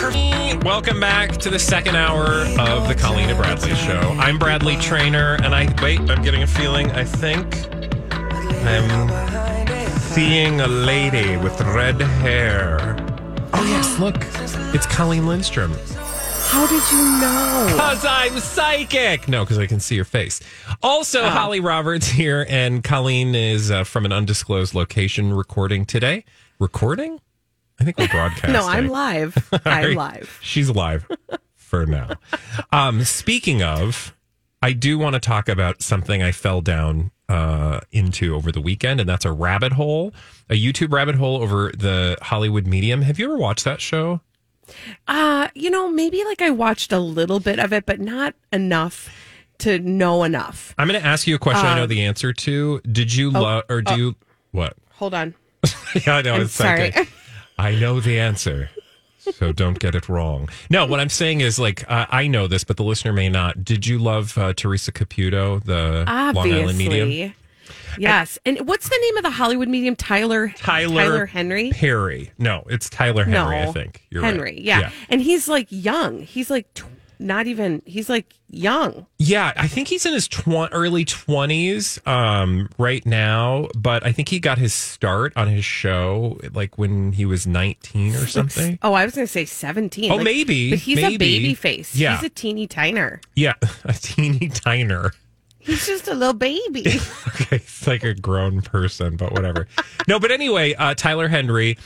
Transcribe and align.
Welcome 0.00 1.00
back 1.00 1.38
to 1.38 1.48
the 1.48 1.58
second 1.58 1.96
hour 1.96 2.26
of 2.60 2.86
the 2.86 2.94
Colleen 2.94 3.30
and 3.30 3.38
Bradley 3.38 3.74
show. 3.76 4.14
I'm 4.18 4.38
Bradley 4.38 4.76
Traynor, 4.76 5.36
and 5.42 5.54
I 5.54 5.74
wait. 5.82 5.98
I'm 6.00 6.22
getting 6.22 6.42
a 6.42 6.46
feeling. 6.46 6.90
I 6.90 7.02
think 7.02 7.46
I'm 8.66 9.88
seeing 10.12 10.60
a 10.60 10.66
lady 10.66 11.38
with 11.38 11.58
red 11.62 11.98
hair. 11.98 12.78
Oh 13.54 13.64
yes, 13.64 13.98
look, 13.98 14.16
it's 14.74 14.84
Colleen 14.84 15.26
Lindstrom. 15.26 15.72
How 15.72 16.66
did 16.66 16.82
you 16.92 16.98
know? 17.18 17.74
Cause 17.78 18.04
I'm 18.06 18.38
psychic. 18.38 19.28
No, 19.28 19.44
because 19.44 19.56
I 19.58 19.66
can 19.66 19.80
see 19.80 19.94
your 19.94 20.04
face. 20.04 20.40
Also, 20.82 21.22
Oh. 21.22 21.28
Holly 21.30 21.60
Roberts 21.60 22.06
here, 22.06 22.44
and 22.50 22.84
Colleen 22.84 23.34
is 23.34 23.70
uh, 23.70 23.82
from 23.84 24.04
an 24.04 24.12
undisclosed 24.12 24.74
location 24.74 25.32
recording 25.32 25.86
today. 25.86 26.26
Recording? 26.58 27.18
I 27.78 27.84
think 27.84 27.98
we're 27.98 28.08
broadcasting. 28.08 28.52
No, 28.52 28.66
I'm 28.66 28.88
live. 28.88 29.36
I'm 29.64 29.94
live. 29.94 30.38
She's 30.42 30.70
live 30.70 31.06
for 31.54 31.84
now. 31.86 32.10
Um, 32.72 33.04
speaking 33.04 33.62
of, 33.62 34.14
I 34.62 34.72
do 34.72 34.98
want 34.98 35.14
to 35.14 35.20
talk 35.20 35.48
about 35.48 35.82
something 35.82 36.22
I 36.22 36.32
fell 36.32 36.60
down 36.62 37.10
uh, 37.28 37.80
into 37.92 38.34
over 38.34 38.50
the 38.50 38.60
weekend, 38.60 39.00
and 39.00 39.08
that's 39.08 39.24
a 39.24 39.32
rabbit 39.32 39.72
hole, 39.72 40.14
a 40.48 40.54
YouTube 40.54 40.92
rabbit 40.92 41.16
hole 41.16 41.42
over 41.42 41.70
the 41.76 42.16
Hollywood 42.22 42.66
Medium. 42.66 43.02
Have 43.02 43.18
you 43.18 43.26
ever 43.26 43.36
watched 43.36 43.64
that 43.64 43.80
show? 43.80 44.20
Uh, 45.06 45.48
you 45.54 45.70
know, 45.70 45.88
maybe 45.88 46.24
like 46.24 46.40
I 46.40 46.50
watched 46.50 46.92
a 46.92 46.98
little 46.98 47.40
bit 47.40 47.58
of 47.58 47.72
it, 47.72 47.84
but 47.84 48.00
not 48.00 48.34
enough 48.52 49.10
to 49.58 49.78
know 49.78 50.22
enough. 50.24 50.74
I'm 50.78 50.88
going 50.88 51.00
to 51.00 51.06
ask 51.06 51.26
you 51.26 51.34
a 51.34 51.38
question 51.38 51.66
I 51.66 51.76
know 51.76 51.86
the 51.86 52.04
answer 52.04 52.32
to. 52.32 52.80
Did 52.90 53.14
you 53.14 53.30
love, 53.30 53.64
or 53.68 53.82
do 53.82 53.96
you, 53.96 54.14
what? 54.52 54.74
Hold 54.94 55.14
on. 55.14 55.34
yeah, 56.06 56.16
I 56.16 56.22
know. 56.22 56.34
I'm 56.34 56.42
It's 56.42 56.52
sorry. 56.52 56.90
psychic. 56.92 57.08
I 57.58 57.74
know 57.74 58.00
the 58.00 58.18
answer. 58.18 58.70
So 59.18 59.50
don't 59.52 59.78
get 59.78 59.94
it 59.96 60.08
wrong. 60.08 60.48
No, 60.70 60.86
what 60.86 61.00
I'm 61.00 61.08
saying 61.08 61.40
is 61.40 61.58
like 61.58 61.88
uh, 61.90 62.06
I 62.10 62.28
know 62.28 62.46
this, 62.46 62.62
but 62.62 62.76
the 62.76 62.84
listener 62.84 63.12
may 63.12 63.28
not. 63.28 63.64
Did 63.64 63.86
you 63.86 63.98
love 63.98 64.38
uh, 64.38 64.52
Teresa 64.52 64.92
Caputo, 64.92 65.62
the 65.64 66.04
Long 66.34 66.52
Island 66.52 66.78
medium? 66.78 67.08
Obviously. 67.08 67.34
Yes. 67.98 68.38
And 68.46 68.68
what's 68.68 68.88
the 68.88 68.98
name 69.02 69.16
of 69.16 69.22
the 69.24 69.30
Hollywood 69.30 69.68
medium? 69.68 69.96
Tyler 69.96 70.48
Tyler, 70.50 71.02
Tyler 71.02 71.26
Henry? 71.26 71.70
Perry. 71.70 72.30
No, 72.38 72.64
it's 72.68 72.88
Tyler 72.88 73.24
Henry. 73.24 73.56
no. 73.56 73.68
I 73.68 73.72
think 73.72 74.06
you're 74.10 74.22
right. 74.22 74.32
Henry. 74.34 74.60
Yeah. 74.60 74.90
And 75.08 75.20
he's 75.20 75.48
like 75.48 75.66
young. 75.70 76.20
He's 76.20 76.50
like 76.50 76.72
tw- 76.74 76.84
not 77.18 77.46
even 77.46 77.82
he's 77.86 78.08
like 78.08 78.34
young. 78.50 79.06
Yeah, 79.18 79.52
I 79.56 79.66
think 79.68 79.88
he's 79.88 80.04
in 80.06 80.12
his 80.12 80.28
tw- 80.28 80.48
early 80.72 81.04
20s 81.04 82.06
um, 82.06 82.68
right 82.78 83.04
now, 83.06 83.68
but 83.76 84.04
I 84.06 84.12
think 84.12 84.28
he 84.28 84.38
got 84.40 84.58
his 84.58 84.72
start 84.74 85.32
on 85.36 85.48
his 85.48 85.64
show 85.64 86.38
like 86.52 86.78
when 86.78 87.12
he 87.12 87.24
was 87.24 87.46
19 87.46 88.14
or 88.14 88.26
something. 88.26 88.78
Oh, 88.82 88.92
I 88.92 89.04
was 89.04 89.14
going 89.14 89.26
to 89.26 89.32
say 89.32 89.44
17. 89.44 90.10
Oh, 90.12 90.18
maybe, 90.22 90.70
But 90.70 90.78
he's 90.80 90.96
maybe. 90.96 91.14
a 91.14 91.18
baby 91.18 91.54
face. 91.54 91.94
Yeah. 91.96 92.16
He's 92.16 92.24
a 92.26 92.30
teeny 92.30 92.66
tiner. 92.66 93.20
Yeah, 93.34 93.54
a 93.84 93.92
teeny 93.92 94.48
tiner. 94.48 95.12
He's 95.58 95.86
just 95.86 96.06
a 96.08 96.14
little 96.14 96.34
baby. 96.34 96.84
Okay, 97.36 97.56
it's 97.56 97.86
like 97.86 98.02
a 98.02 98.14
grown 98.14 98.62
person, 98.62 99.16
but 99.16 99.30
whatever. 99.32 99.68
no, 100.08 100.18
but 100.18 100.30
anyway, 100.30 100.74
uh, 100.74 100.94
Tyler 100.94 101.28
Henry, 101.28 101.76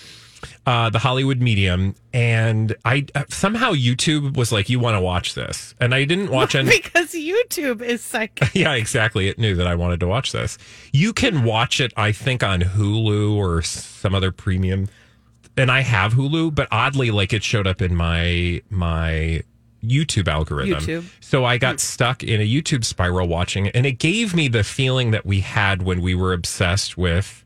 uh, 0.66 0.90
the 0.90 0.98
Hollywood 0.98 1.40
medium, 1.40 1.94
and 2.12 2.76
I 2.84 3.06
uh, 3.14 3.24
somehow 3.28 3.72
YouTube 3.72 4.36
was 4.36 4.52
like, 4.52 4.68
"You 4.68 4.78
want 4.78 4.96
to 4.96 5.00
watch 5.00 5.34
this?" 5.34 5.74
And 5.80 5.94
I 5.94 6.04
didn't 6.04 6.30
watch 6.30 6.54
any. 6.56 6.70
because 6.70 7.12
YouTube 7.12 7.82
is 7.82 8.12
like 8.12 8.40
yeah, 8.54 8.74
exactly. 8.74 9.28
It 9.28 9.38
knew 9.38 9.54
that 9.56 9.66
I 9.66 9.74
wanted 9.74 10.00
to 10.00 10.06
watch 10.06 10.32
this. 10.32 10.58
You 10.92 11.12
can 11.12 11.44
watch 11.44 11.80
it, 11.80 11.92
I 11.96 12.12
think, 12.12 12.42
on 12.42 12.60
Hulu 12.60 13.34
or 13.34 13.62
some 13.62 14.14
other 14.14 14.32
premium. 14.32 14.88
And 15.56 15.70
I 15.70 15.80
have 15.80 16.14
Hulu, 16.14 16.54
but 16.54 16.68
oddly, 16.70 17.10
like 17.10 17.32
it 17.32 17.42
showed 17.42 17.66
up 17.66 17.82
in 17.82 17.94
my 17.94 18.62
my 18.70 19.42
YouTube 19.82 20.28
algorithm. 20.28 20.78
YouTube. 20.80 21.04
So 21.20 21.44
I 21.44 21.58
got 21.58 21.80
stuck 21.80 22.22
in 22.22 22.40
a 22.40 22.46
YouTube 22.46 22.84
spiral 22.84 23.28
watching 23.28 23.66
it, 23.66 23.74
and 23.74 23.86
it 23.86 23.92
gave 23.92 24.34
me 24.34 24.48
the 24.48 24.62
feeling 24.62 25.10
that 25.12 25.24
we 25.24 25.40
had 25.40 25.82
when 25.82 26.02
we 26.02 26.14
were 26.14 26.32
obsessed 26.32 26.98
with 26.98 27.44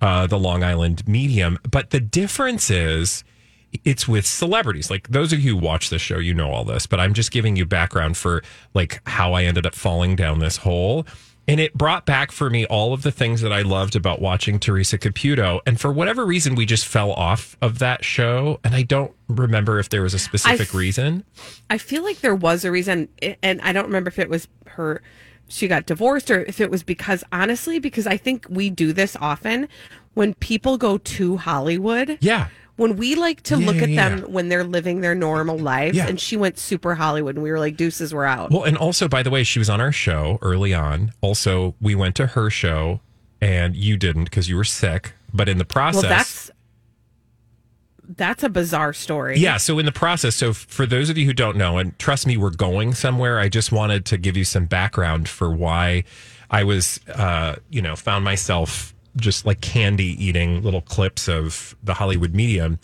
uh, 0.00 0.26
the 0.26 0.38
Long 0.38 0.62
Island 0.62 1.06
medium. 1.08 1.58
But 1.70 1.90
the 1.90 2.00
difference 2.00 2.70
is 2.70 3.24
it's 3.84 4.08
with 4.08 4.26
celebrities. 4.26 4.90
Like 4.90 5.08
those 5.08 5.32
of 5.32 5.40
you 5.40 5.52
who 5.52 5.56
watch 5.64 5.90
the 5.90 5.98
show, 5.98 6.18
you 6.18 6.34
know 6.34 6.50
all 6.50 6.64
this, 6.64 6.86
but 6.86 7.00
I'm 7.00 7.14
just 7.14 7.30
giving 7.30 7.56
you 7.56 7.66
background 7.66 8.16
for 8.16 8.42
like 8.74 9.00
how 9.06 9.32
I 9.32 9.44
ended 9.44 9.66
up 9.66 9.74
falling 9.74 10.16
down 10.16 10.38
this 10.38 10.58
hole. 10.58 11.06
And 11.48 11.60
it 11.60 11.74
brought 11.74 12.06
back 12.06 12.32
for 12.32 12.50
me 12.50 12.66
all 12.66 12.92
of 12.92 13.02
the 13.02 13.12
things 13.12 13.40
that 13.42 13.52
I 13.52 13.62
loved 13.62 13.94
about 13.94 14.20
watching 14.20 14.58
Teresa 14.58 14.98
Caputo. 14.98 15.60
And 15.64 15.80
for 15.80 15.92
whatever 15.92 16.26
reason, 16.26 16.56
we 16.56 16.66
just 16.66 16.84
fell 16.86 17.12
off 17.12 17.56
of 17.62 17.78
that 17.78 18.04
show. 18.04 18.58
And 18.64 18.74
I 18.74 18.82
don't 18.82 19.12
remember 19.28 19.78
if 19.78 19.88
there 19.88 20.02
was 20.02 20.12
a 20.12 20.18
specific 20.18 20.68
f- 20.68 20.74
reason. 20.74 21.22
I 21.70 21.78
feel 21.78 22.02
like 22.02 22.18
there 22.18 22.34
was 22.34 22.64
a 22.64 22.72
reason, 22.72 23.08
and 23.44 23.60
I 23.62 23.72
don't 23.72 23.86
remember 23.86 24.08
if 24.08 24.18
it 24.18 24.28
was 24.28 24.48
her, 24.66 25.02
she 25.48 25.68
got 25.68 25.86
divorced, 25.86 26.30
or 26.30 26.44
if 26.44 26.60
it 26.60 26.70
was 26.70 26.82
because, 26.82 27.22
honestly, 27.32 27.78
because 27.78 28.06
I 28.06 28.16
think 28.16 28.46
we 28.48 28.70
do 28.70 28.92
this 28.92 29.16
often 29.20 29.68
when 30.14 30.34
people 30.34 30.78
go 30.78 30.98
to 30.98 31.36
Hollywood. 31.36 32.18
Yeah. 32.20 32.48
When 32.76 32.96
we 32.96 33.14
like 33.14 33.42
to 33.44 33.58
Yeah, 33.58 33.66
look 33.66 33.76
yeah, 33.76 33.82
at 33.84 33.94
them 33.94 34.18
yeah. 34.18 34.24
when 34.26 34.50
they're 34.50 34.64
living 34.64 35.00
their 35.00 35.14
normal 35.14 35.56
lives, 35.58 35.98
and 35.98 36.20
she 36.20 36.36
went 36.36 36.58
super 36.58 36.94
Hollywood, 36.94 37.36
and 37.36 37.42
we 37.42 37.50
were 37.50 37.58
like, 37.58 37.76
deuces, 37.76 38.12
we're 38.12 38.26
out. 38.26 38.50
Well, 38.50 38.64
and 38.64 38.76
also, 38.76 39.08
by 39.08 39.22
the 39.22 39.30
way, 39.30 39.44
she 39.44 39.58
was 39.58 39.70
on 39.70 39.80
our 39.80 39.92
show 39.92 40.38
early 40.42 40.74
on. 40.74 41.12
Also, 41.22 41.74
we 41.80 41.94
went 41.94 42.14
to 42.16 42.26
her 42.28 42.50
show 42.50 43.00
and 43.40 43.74
you 43.76 43.96
didn't 43.96 44.24
because 44.24 44.48
you 44.50 44.56
were 44.56 44.64
sick. 44.64 45.14
But 45.32 45.48
in 45.48 45.56
the 45.58 45.64
process, 45.64 46.02
Well, 46.02 46.10
that's 46.10 46.50
that's 48.08 48.42
a 48.42 48.48
bizarre 48.48 48.92
story. 48.92 49.38
Yeah. 49.38 49.56
So 49.56 49.78
in 49.78 49.86
the 49.86 49.92
process, 49.92 50.36
so 50.36 50.52
for 50.52 50.86
those 50.86 51.10
of 51.10 51.18
you 51.18 51.26
who 51.26 51.32
don't 51.32 51.56
know, 51.56 51.78
and 51.78 51.98
trust 51.98 52.26
me, 52.26 52.36
we're 52.36 52.50
going 52.50 52.94
somewhere. 52.94 53.38
I 53.38 53.48
just 53.48 53.72
wanted 53.72 54.04
to 54.06 54.18
give 54.18 54.36
you 54.36 54.44
some 54.44 54.66
background 54.66 55.28
for 55.28 55.50
why 55.50 56.04
I 56.50 56.64
was, 56.64 57.00
uh, 57.08 57.56
you 57.70 57.82
know, 57.82 57.96
found 57.96 58.24
myself 58.24 58.94
just 59.16 59.46
like 59.46 59.60
candy 59.60 60.22
eating 60.24 60.62
little 60.62 60.82
clips 60.82 61.28
of 61.28 61.74
the 61.82 61.94
Hollywood 61.94 62.34
Medium. 62.34 62.78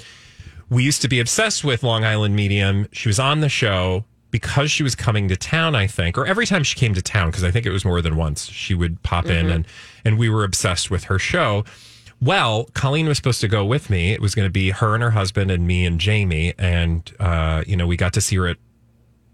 We 0.71 0.83
used 0.83 1.03
to 1.03 1.09
be 1.09 1.21
obsessed 1.21 1.65
with 1.65 1.83
Long 1.83 2.05
Island 2.05 2.35
Medium. 2.35 2.89
She 2.93 3.09
was 3.09 3.21
on 3.21 3.41
the 3.41 3.49
show 3.49 4.05
because 4.31 4.71
she 4.71 4.83
was 4.83 4.95
coming 4.95 5.29
to 5.29 5.37
town, 5.37 5.75
I 5.75 5.87
think, 5.87 6.17
or 6.17 6.25
every 6.27 6.47
time 6.47 6.65
she 6.65 6.75
came 6.75 6.95
to 6.95 7.03
town, 7.03 7.31
because 7.31 7.45
I 7.45 7.51
think 7.51 7.67
it 7.67 7.71
was 7.71 7.85
more 7.85 8.01
than 8.01 8.17
once, 8.17 8.47
she 8.47 8.75
would 8.75 9.03
pop 9.03 9.27
in 9.27 9.51
and 9.51 9.67
and 10.05 10.19
we 10.19 10.31
were 10.31 10.43
obsessed 10.43 10.91
with 10.91 11.05
her 11.05 11.19
show. 11.19 11.65
Well, 12.23 12.67
Colleen 12.73 13.09
was 13.09 13.17
supposed 13.17 13.41
to 13.41 13.49
go 13.49 13.65
with 13.65 13.91
me. 13.91 14.13
It 14.13 14.21
was 14.21 14.37
going 14.37 14.47
to 14.47 14.53
be 14.53 14.71
her 14.71 14.95
and 14.95 15.03
her 15.03 15.11
husband 15.11 15.51
and 15.51 15.67
me 15.67 15.85
and 15.85 15.99
Jamie, 15.99 16.55
and 16.57 17.13
uh, 17.19 17.65
you 17.67 17.77
know 17.77 17.85
we 17.85 17.97
got 17.97 18.13
to 18.13 18.21
see 18.21 18.37
her 18.37 18.47
at 18.47 18.59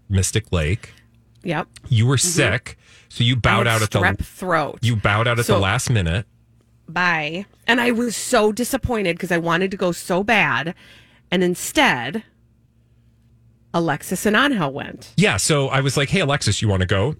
Mystic 0.09 0.51
Lake. 0.51 0.91
Yep. 1.43 1.67
You 1.87 2.07
were 2.07 2.17
sick, 2.17 2.79
so 3.07 3.23
you 3.23 3.35
bowed 3.35 3.67
out 3.67 3.83
at 3.83 3.91
strep 3.91 4.17
the 4.17 4.23
throat. 4.23 4.79
you 4.81 4.95
bowed 4.95 5.27
out 5.27 5.37
at 5.37 5.45
the 5.45 5.59
last 5.59 5.91
minute. 5.91 6.25
Bye. 6.87 7.45
And 7.67 7.79
I 7.79 7.91
was 7.91 8.15
so 8.15 8.51
disappointed 8.51 9.17
because 9.17 9.31
I 9.31 9.37
wanted 9.37 9.69
to 9.69 9.77
go 9.77 9.91
so 9.91 10.23
bad, 10.23 10.73
and 11.29 11.43
instead, 11.43 12.23
Alexis 13.71 14.25
and 14.25 14.35
Angel 14.35 14.73
went. 14.73 15.13
Yeah, 15.15 15.37
so 15.37 15.67
I 15.67 15.81
was 15.81 15.95
like, 15.95 16.09
"Hey, 16.09 16.21
Alexis, 16.21 16.59
you 16.59 16.67
want 16.67 16.81
to 16.81 16.87
go?" 16.87 17.15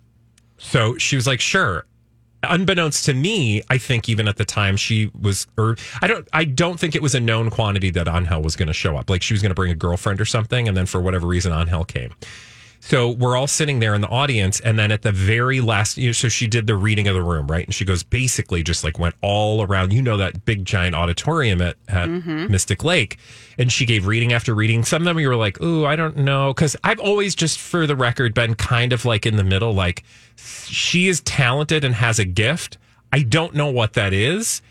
So 0.57 0.97
she 0.97 1.15
was 1.15 1.27
like, 1.27 1.39
"Sure." 1.39 1.85
Unbeknownst 2.43 3.05
to 3.05 3.13
me, 3.13 3.61
I 3.69 3.77
think 3.77 4.09
even 4.09 4.27
at 4.27 4.37
the 4.37 4.45
time 4.45 4.77
she 4.77 5.11
was, 5.19 5.47
or 5.57 5.75
I 6.01 6.07
don't, 6.07 6.27
I 6.33 6.45
don't 6.45 6.79
think 6.79 6.95
it 6.95 7.01
was 7.01 7.15
a 7.15 7.19
known 7.19 7.49
quantity 7.49 7.89
that 7.91 8.07
Angel 8.07 8.41
was 8.41 8.55
going 8.55 8.67
to 8.67 8.73
show 8.73 8.97
up. 8.97 9.09
Like 9.09 9.21
she 9.21 9.33
was 9.33 9.41
going 9.41 9.51
to 9.51 9.55
bring 9.55 9.71
a 9.71 9.75
girlfriend 9.75 10.21
or 10.21 10.25
something, 10.25 10.67
and 10.67 10.75
then 10.75 10.85
for 10.85 11.01
whatever 11.01 11.27
reason, 11.27 11.51
Angel 11.51 11.83
came. 11.85 12.13
So 12.81 13.09
we're 13.09 13.35
all 13.35 13.45
sitting 13.47 13.79
there 13.79 13.93
in 13.93 14.01
the 14.01 14.07
audience, 14.07 14.59
and 14.61 14.79
then 14.79 14.91
at 14.91 15.01
the 15.01 15.11
very 15.11 15.59
last, 15.59 15.97
you 15.97 16.07
know, 16.07 16.11
so 16.13 16.29
she 16.29 16.47
did 16.47 16.65
the 16.65 16.75
reading 16.77 17.07
of 17.09 17.13
the 17.13 17.21
room, 17.21 17.45
right? 17.47 17.65
And 17.65 17.75
she 17.75 17.83
goes 17.83 18.03
basically 18.03 18.63
just 18.63 18.83
like 18.85 18.97
went 18.97 19.15
all 19.21 19.61
around, 19.61 19.91
you 19.91 20.01
know, 20.01 20.15
that 20.17 20.45
big 20.45 20.63
giant 20.63 20.95
auditorium 20.95 21.61
at, 21.61 21.75
at 21.89 22.07
mm-hmm. 22.07 22.49
Mystic 22.49 22.83
Lake, 22.83 23.17
and 23.57 23.71
she 23.71 23.85
gave 23.85 24.07
reading 24.07 24.31
after 24.31 24.55
reading. 24.55 24.85
Some 24.85 25.01
of 25.01 25.05
them 25.05 25.19
you 25.19 25.27
were 25.27 25.35
like, 25.35 25.61
"Ooh, 25.61 25.85
I 25.85 25.95
don't 25.97 26.17
know," 26.17 26.53
because 26.53 26.75
I've 26.83 26.99
always 26.99 27.35
just, 27.35 27.59
for 27.59 27.85
the 27.85 27.97
record, 27.97 28.33
been 28.33 28.55
kind 28.55 28.93
of 28.93 29.03
like 29.03 29.25
in 29.25 29.35
the 29.35 29.43
middle. 29.43 29.73
Like 29.73 30.03
she 30.37 31.09
is 31.09 31.19
talented 31.21 31.83
and 31.83 31.95
has 31.95 32.17
a 32.17 32.25
gift. 32.25 32.77
I 33.11 33.23
don't 33.23 33.53
know 33.55 33.69
what 33.69 33.93
that 33.93 34.13
is, 34.13 34.61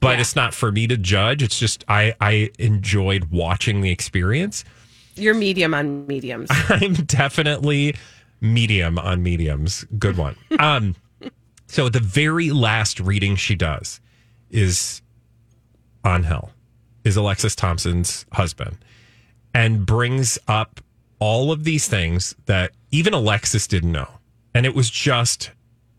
but 0.00 0.16
Yeah. 0.16 0.22
it's 0.22 0.34
not 0.34 0.52
for 0.52 0.72
me 0.72 0.88
to 0.88 0.96
judge. 0.96 1.42
It's 1.44 1.58
just 1.60 1.84
I 1.88 2.14
I 2.20 2.50
enjoyed 2.58 3.26
watching 3.30 3.82
the 3.82 3.90
experience. 3.92 4.64
You're 5.14 5.34
medium 5.34 5.74
on 5.74 6.06
mediums. 6.06 6.48
I'm 6.68 6.94
definitely 6.94 7.94
medium 8.40 8.98
on 8.98 9.22
mediums. 9.22 9.84
Good 9.98 10.16
one. 10.16 10.36
Um, 10.58 10.94
so 11.66 11.88
the 11.88 12.00
very 12.00 12.50
last 12.50 13.00
reading 13.00 13.34
she 13.34 13.54
does 13.54 14.00
is 14.50 15.00
on 16.04 16.22
hell 16.24 16.50
is 17.04 17.16
Alexis 17.16 17.54
Thompson's 17.54 18.26
husband, 18.32 18.76
and 19.54 19.84
brings 19.86 20.38
up 20.48 20.80
all 21.18 21.52
of 21.52 21.64
these 21.64 21.88
things 21.88 22.34
that 22.46 22.72
even 22.90 23.14
Alexis 23.14 23.66
didn't 23.66 23.92
know. 23.92 24.08
And 24.54 24.66
it 24.66 24.74
was 24.74 24.90
just 24.90 25.50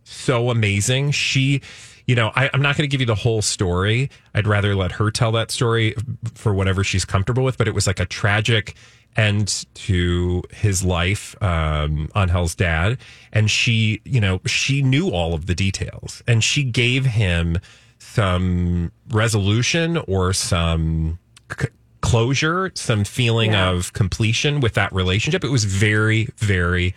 so 0.03 0.49
amazing. 0.49 1.11
She, 1.11 1.61
you 2.05 2.15
know, 2.15 2.31
I, 2.35 2.49
I'm 2.53 2.61
not 2.61 2.77
going 2.77 2.87
to 2.87 2.91
give 2.91 3.01
you 3.01 3.07
the 3.07 3.15
whole 3.15 3.41
story. 3.41 4.09
I'd 4.35 4.47
rather 4.47 4.75
let 4.75 4.91
her 4.93 5.11
tell 5.11 5.31
that 5.33 5.51
story 5.51 5.95
for 6.35 6.53
whatever 6.53 6.83
she's 6.83 7.05
comfortable 7.05 7.43
with. 7.43 7.57
But 7.57 7.67
it 7.67 7.73
was 7.73 7.87
like 7.87 7.99
a 7.99 8.05
tragic 8.05 8.75
end 9.15 9.65
to 9.75 10.43
his 10.51 10.83
life, 10.83 11.35
um, 11.41 12.09
Angel's 12.15 12.55
dad. 12.55 12.97
And 13.31 13.49
she, 13.51 14.01
you 14.05 14.19
know, 14.19 14.41
she 14.45 14.81
knew 14.81 15.09
all 15.09 15.33
of 15.33 15.45
the 15.45 15.55
details 15.55 16.23
and 16.27 16.43
she 16.43 16.63
gave 16.63 17.05
him 17.05 17.57
some 17.99 18.91
resolution 19.09 19.97
or 20.07 20.33
some 20.33 21.19
c- 21.59 21.67
closure, 22.01 22.71
some 22.75 23.03
feeling 23.03 23.51
Yeah. 23.53 23.69
of 23.69 23.93
completion 23.93 24.59
with 24.59 24.73
that 24.73 24.91
relationship. 24.93 25.43
It 25.43 25.49
was 25.51 25.63
very, 25.65 26.27
very 26.37 26.93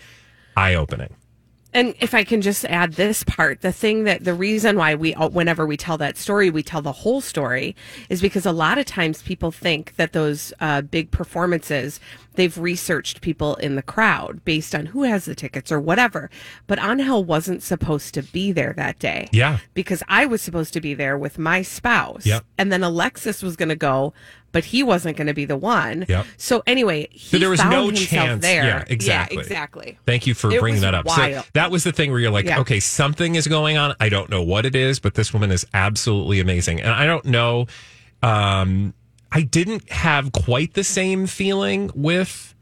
eye 0.57 0.75
opening. 0.75 1.15
And 1.73 1.95
if 2.01 2.15
I 2.15 2.25
can 2.25 2.41
just 2.41 2.65
add 2.65 2.95
this 2.95 3.23
part, 3.23 3.61
the 3.61 3.73
thing 3.73 4.05
that 4.05 4.25
the 4.25 4.33
reason 4.35 4.77
why 4.77 4.95
we, 4.95 5.13
whenever 5.13 5.67
we 5.67 5.77
tell 5.77 5.99
that 5.99 6.17
story, 6.17 6.49
we 6.49 6.63
tell 6.63 6.81
the 6.81 6.93
whole 6.93 7.21
story 7.21 7.77
is 8.09 8.23
because 8.23 8.47
a 8.47 8.53
lot 8.53 8.79
of 8.79 8.87
times 8.87 9.23
people 9.23 9.51
think 9.51 9.95
that 9.97 10.13
those 10.13 10.53
uh, 10.61 10.81
big 10.81 11.11
performances, 11.11 12.01
they've 12.37 12.57
researched 12.57 13.21
people 13.21 13.57
in 13.57 13.75
the 13.75 13.83
crowd 13.83 14.45
based 14.45 14.75
on 14.75 14.87
who 14.87 15.03
has 15.03 15.25
the 15.25 15.35
tickets 15.35 15.73
or 15.73 15.81
whatever. 15.81 16.31
But 16.67 16.79
Angel 16.83 17.25
wasn't 17.25 17.63
supposed 17.63 18.15
to 18.15 18.23
be 18.23 18.53
there 18.53 18.73
that 18.77 18.99
day. 18.99 19.29
Yeah. 19.33 19.59
Because 19.75 20.03
I 20.09 20.27
was 20.27 20.41
supposed 20.41 20.73
to 20.75 20.81
be 20.81 20.95
there 20.95 21.19
with 21.19 21.39
my 21.39 21.63
spouse. 21.63 22.25
Yep. 22.25 22.45
And 22.59 22.71
then 22.73 22.83
Alexis 22.85 23.43
was 23.43 23.57
going 23.57 23.69
to 23.71 23.77
go, 23.77 24.15
but 24.53 24.67
he 24.67 24.83
wasn't 24.83 25.17
going 25.17 25.27
to 25.27 25.35
be 25.35 25.45
the 25.45 25.57
one. 25.57 26.07
Yep. 26.09 26.27
So 26.37 26.63
anyway, 26.67 27.09
he 27.11 27.19
So 27.31 27.39
there 27.39 27.51
was 27.51 27.61
found 27.61 27.73
no 27.73 27.87
himself 27.87 28.09
chance. 28.29 28.43
there. 28.43 28.65
Yeah, 28.65 28.85
exactly. 28.87 29.37
Yeah, 29.37 29.43
exactly. 29.43 29.99
Thank 30.07 30.27
you 30.27 30.35
for 30.35 30.51
It 30.53 30.61
bringing 30.61 30.81
that 30.83 30.95
up. 30.95 31.05
wild. 31.07 31.45
So 31.45 31.51
that 31.55 31.71
was 31.71 31.85
the 31.85 31.93
thing 31.93 32.11
where 32.11 32.21
you're 32.21 32.31
like, 32.31 32.47
Yeah. 32.47 32.61
okay, 32.61 32.81
something 32.81 33.35
is 33.35 33.47
going 33.49 33.77
on. 33.77 33.95
I 34.01 34.09
don't 34.09 34.31
know 34.31 34.43
what 34.43 34.65
it 34.65 34.75
is, 34.77 34.99
but 35.01 35.15
this 35.15 35.33
woman 35.35 35.51
is 35.51 35.67
absolutely 35.75 36.41
amazing. 36.41 36.81
And 36.81 36.91
I 36.91 37.05
don't 37.07 37.25
know. 37.27 37.67
Um, 38.23 38.95
I 39.33 39.43
didn't 39.43 39.91
have 39.91 40.33
quite 40.33 40.75
the 40.75 40.85
same 40.85 41.27
feeling 41.27 41.91
with 41.95 42.55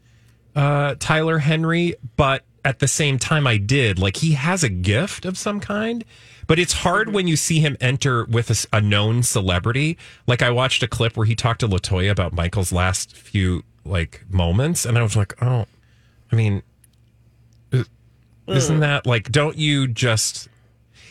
uh, 0.55 0.95
Tyler 0.99 1.39
Henry, 1.39 1.95
but 2.15 2.43
at 2.63 2.79
the 2.79 2.87
same 2.87 3.19
time, 3.19 3.45
I 3.45 3.57
did. 3.57 3.99
Like 3.99 4.17
he 4.17 4.33
has 4.33 4.63
a 4.63 4.69
gift 4.69 5.25
of 5.25 5.37
some 5.37 5.59
kind. 5.59 6.03
But 6.47 6.59
it's 6.59 6.73
hard 6.73 7.11
when 7.11 7.27
you 7.27 7.35
see 7.35 7.59
him 7.59 7.75
enter 7.81 8.25
with 8.25 8.67
a 8.71 8.81
known 8.81 9.23
celebrity. 9.23 9.97
Like 10.27 10.41
I 10.41 10.51
watched 10.51 10.83
a 10.83 10.87
clip 10.87 11.17
where 11.17 11.25
he 11.25 11.35
talked 11.35 11.61
to 11.61 11.67
La 11.67 11.77
Toya 11.77 12.11
about 12.11 12.33
Michael's 12.33 12.71
last 12.71 13.15
few 13.15 13.63
like 13.83 14.23
moments, 14.29 14.85
and 14.85 14.97
I 14.97 15.03
was 15.03 15.15
like, 15.15 15.41
oh, 15.41 15.65
I 16.31 16.35
mean, 16.35 16.61
isn't 18.47 18.79
that 18.79 19.05
like? 19.05 19.31
Don't 19.31 19.57
you 19.57 19.87
just? 19.87 20.49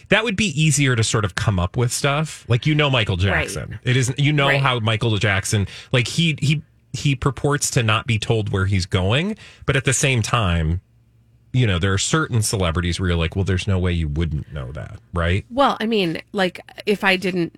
That 0.08 0.24
would 0.24 0.36
be 0.36 0.46
easier 0.60 0.94
to 0.96 1.04
sort 1.04 1.24
of 1.24 1.34
come 1.34 1.58
up 1.58 1.76
with 1.76 1.92
stuff. 1.92 2.44
Like 2.48 2.66
you 2.66 2.74
know 2.74 2.90
Michael 2.90 3.16
Jackson. 3.16 3.78
It 3.84 3.96
isn't. 3.96 4.18
You 4.18 4.32
know 4.32 4.48
Right. 4.48 4.60
how 4.60 4.78
Michael 4.80 5.16
Jackson 5.18 5.66
like 5.92 6.08
he 6.08 6.36
he 6.40 6.62
he 6.92 7.14
purports 7.16 7.70
to 7.72 7.82
not 7.82 8.06
be 8.06 8.18
told 8.18 8.50
where 8.50 8.66
he's 8.66 8.86
going, 8.86 9.36
but 9.66 9.74
at 9.76 9.84
the 9.84 9.92
same 9.92 10.22
time, 10.22 10.80
you 11.52 11.66
know 11.66 11.78
there 11.78 11.92
are 11.92 11.98
certain 11.98 12.42
celebrities 12.42 13.00
where 13.00 13.08
you're 13.10 13.18
like, 13.18 13.34
well, 13.36 13.44
there's 13.44 13.66
no 13.66 13.78
way 13.78 13.92
you 13.92 14.08
wouldn't 14.08 14.52
know 14.52 14.70
that, 14.72 14.98
right? 15.12 15.44
Well, 15.50 15.76
I 15.80 15.86
mean, 15.86 16.20
like 16.32 16.60
if 16.86 17.02
I 17.04 17.16
didn't, 17.16 17.56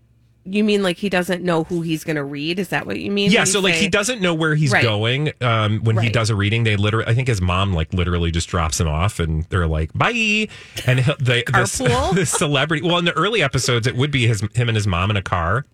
you 0.48 0.62
mean 0.64 0.82
like 0.82 0.96
he 0.96 1.08
doesn't 1.08 1.42
know 1.42 1.64
who 1.64 1.82
he's 1.82 2.04
going 2.04 2.16
to 2.16 2.24
read? 2.24 2.58
Is 2.58 2.68
that 2.68 2.86
what 2.86 2.98
you 3.00 3.10
mean? 3.10 3.30
Yeah, 3.30 3.40
you 3.40 3.46
so 3.46 3.60
like 3.60 3.74
he 3.74 3.88
doesn't 3.88 4.20
know 4.20 4.32
where 4.34 4.54
he's 4.54 4.72
Right. 4.72 4.82
going. 4.82 5.32
Um, 5.40 5.80
when 5.84 5.96
he 5.98 6.08
does 6.08 6.30
a 6.30 6.34
reading, 6.36 6.64
they 6.64 6.76
literally, 6.76 7.06
I 7.10 7.14
think 7.14 7.28
his 7.28 7.40
mom 7.40 7.72
like 7.74 7.92
literally 7.92 8.30
just 8.30 8.48
drops 8.48 8.80
him 8.80 8.88
off, 8.88 9.18
and 9.20 9.44
they're 9.50 9.66
like, 9.66 9.92
"Bye," 9.94 10.48
and 10.86 11.00
the 11.18 11.42
this, 11.52 11.78
this 12.14 12.30
celebrity. 12.30 12.86
Well, 12.86 12.98
in 12.98 13.04
the 13.04 13.12
early 13.12 13.42
episodes, 13.42 13.86
it 13.86 13.96
would 13.96 14.10
be 14.10 14.26
his 14.26 14.40
him 14.54 14.68
and 14.68 14.76
his 14.76 14.86
mom 14.86 15.10
in 15.10 15.16
a 15.16 15.22
car. 15.22 15.64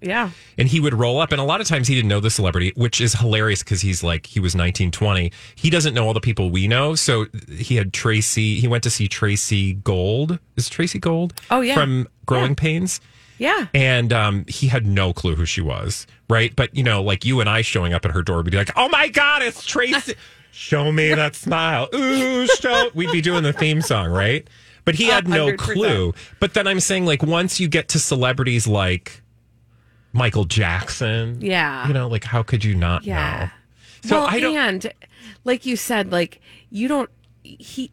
Yeah. 0.00 0.30
and 0.58 0.68
he 0.68 0.80
would 0.80 0.92
roll 0.92 1.18
up 1.18 1.32
and 1.32 1.40
a 1.40 1.44
lot 1.44 1.62
of 1.62 1.66
times 1.66 1.88
he 1.88 1.94
didn't 1.94 2.08
know 2.10 2.20
the 2.20 2.28
celebrity 2.28 2.74
which 2.76 3.00
is 3.00 3.14
hilarious 3.14 3.62
because 3.62 3.80
he's 3.80 4.02
like 4.04 4.26
he 4.26 4.38
was 4.38 4.54
19 4.54 4.90
20 4.90 5.32
he 5.54 5.70
doesn't 5.70 5.94
know 5.94 6.06
all 6.06 6.12
the 6.12 6.20
people 6.20 6.50
we 6.50 6.68
know 6.68 6.94
so 6.94 7.24
he 7.50 7.76
had 7.76 7.94
tracy 7.94 8.60
he 8.60 8.68
went 8.68 8.82
to 8.82 8.90
see 8.90 9.08
tracey 9.08 9.72
gold 9.72 10.38
is 10.56 10.68
tracey 10.68 10.98
gold 10.98 11.32
Oh, 11.50 11.62
yeah. 11.62 11.74
from 11.74 12.06
growing 12.26 12.50
Yeah. 12.50 12.54
pains 12.56 13.00
Yeah. 13.38 13.66
and 13.74 14.12
um, 14.12 14.44
he 14.48 14.68
had 14.68 14.86
no 14.86 15.12
clue 15.12 15.34
who 15.34 15.44
she 15.46 15.60
was 15.60 16.06
right 16.30 16.54
but 16.54 16.74
you 16.74 16.82
know 16.84 17.02
like 17.02 17.24
you 17.24 17.40
and 17.40 17.48
i 17.50 17.62
showing 17.62 17.92
up 17.92 18.04
at 18.04 18.12
her 18.12 18.22
door 18.22 18.36
would 18.38 18.50
be 18.50 18.56
like 18.56 18.70
oh 18.76 18.88
my 18.88 19.08
god 19.08 19.42
it's 19.42 19.64
tracey 19.64 20.14
show 20.52 20.92
me 20.92 21.12
that 21.14 21.34
smile 21.34 21.88
ooh 21.94 22.46
show 22.46 22.90
we'd 22.94 23.10
be 23.12 23.20
doing 23.20 23.42
the 23.42 23.52
theme 23.52 23.80
song 23.82 24.08
right 24.10 24.48
but 24.84 24.94
he 24.94 25.04
had 25.04 25.26
no 25.28 25.48
100%. 25.48 25.58
clue 25.58 26.14
but 26.40 26.54
then 26.54 26.66
i'm 26.66 26.78
saying 26.80 27.04
like 27.06 27.22
once 27.22 27.58
you 27.58 27.66
get 27.68 27.88
to 27.88 27.98
celebrities 27.98 28.66
like 28.66 29.20
Michael 30.16 30.44
Jackson. 30.44 31.40
Yeah. 31.40 31.88
You 31.88 31.92
know, 31.92 32.06
like 32.06 32.22
how 32.22 32.44
could 32.44 32.62
you 32.62 32.76
not 32.76 33.02
Yeah. 33.04 33.50
know? 34.04 34.08
So 34.08 34.16
well, 34.18 34.26
I 34.30 34.38
don't 34.38 34.56
and 34.56 34.92
like 35.42 35.66
you 35.66 35.74
said, 35.76 36.12
like 36.12 36.40
you 36.70 36.86
don't. 36.86 37.10
He, 37.42 37.90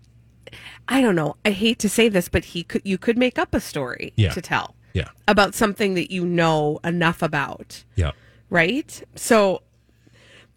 I 0.87 1.01
don't 1.01 1.15
know. 1.15 1.37
I 1.43 1.49
hate 1.49 1.79
to 1.79 1.89
say 1.89 2.09
this, 2.09 2.29
but 2.29 2.45
he 2.45 2.63
could. 2.63 2.83
You 2.85 2.99
could 2.99 3.17
make 3.17 3.39
up 3.39 3.55
a 3.55 3.59
story 3.59 4.13
Yeah. 4.17 4.29
to 4.33 4.39
tell 4.41 4.75
Yeah. 4.93 5.09
about 5.27 5.53
something 5.55 5.93
that 5.95 6.11
you 6.11 6.25
know 6.25 6.79
enough 6.83 7.21
about, 7.21 7.83
Yeah. 7.95 8.11
right? 8.49 9.01
So. 9.15 9.61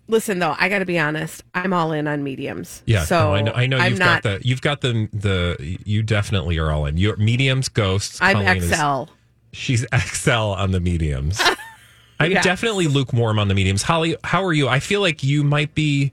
Listen 0.07 0.39
though, 0.39 0.55
I 0.59 0.69
got 0.69 0.81
to 0.81 0.85
be 0.85 0.99
honest. 0.99 1.43
I'm 1.55 1.73
all 1.73 1.93
in 1.93 2.07
on 2.07 2.23
mediums. 2.23 2.83
Yeah. 2.85 3.05
So 3.05 3.17
no, 3.17 3.33
I 3.37 3.41
know 3.41 3.53
I 3.53 3.67
know 3.67 3.79
I'm 3.79 3.91
you've 3.93 3.99
not. 3.99 4.23
got 4.23 4.41
the 4.41 4.47
you've 4.47 4.61
got 4.61 4.83
the 4.83 5.09
the 5.15 5.79
you 5.87 6.03
definitely 6.03 6.59
are 6.59 6.71
all 6.71 6.85
in. 6.85 6.99
Your 6.99 7.17
mediums, 7.17 7.71
ghosts. 7.71 8.19
I'm 8.21 8.37
Colleen 8.45 8.59
is- 8.59 9.09
she's 9.55 9.87
XL 9.97 10.31
on 10.31 10.73
the 10.73 10.81
mediums. 10.81 11.41
I'm 12.21 12.33
Yes. 12.33 12.45
definitely 12.45 12.87
lukewarm 12.87 13.39
on 13.39 13.49
the 13.49 13.55
mediums. 13.55 13.83
Holly, 13.83 14.15
how 14.25 14.45
are 14.45 14.53
you? 14.53 14.69
I 14.69 14.79
feel 14.79 15.01
like 15.01 15.23
you 15.25 15.43
might 15.43 15.75
be 15.75 16.13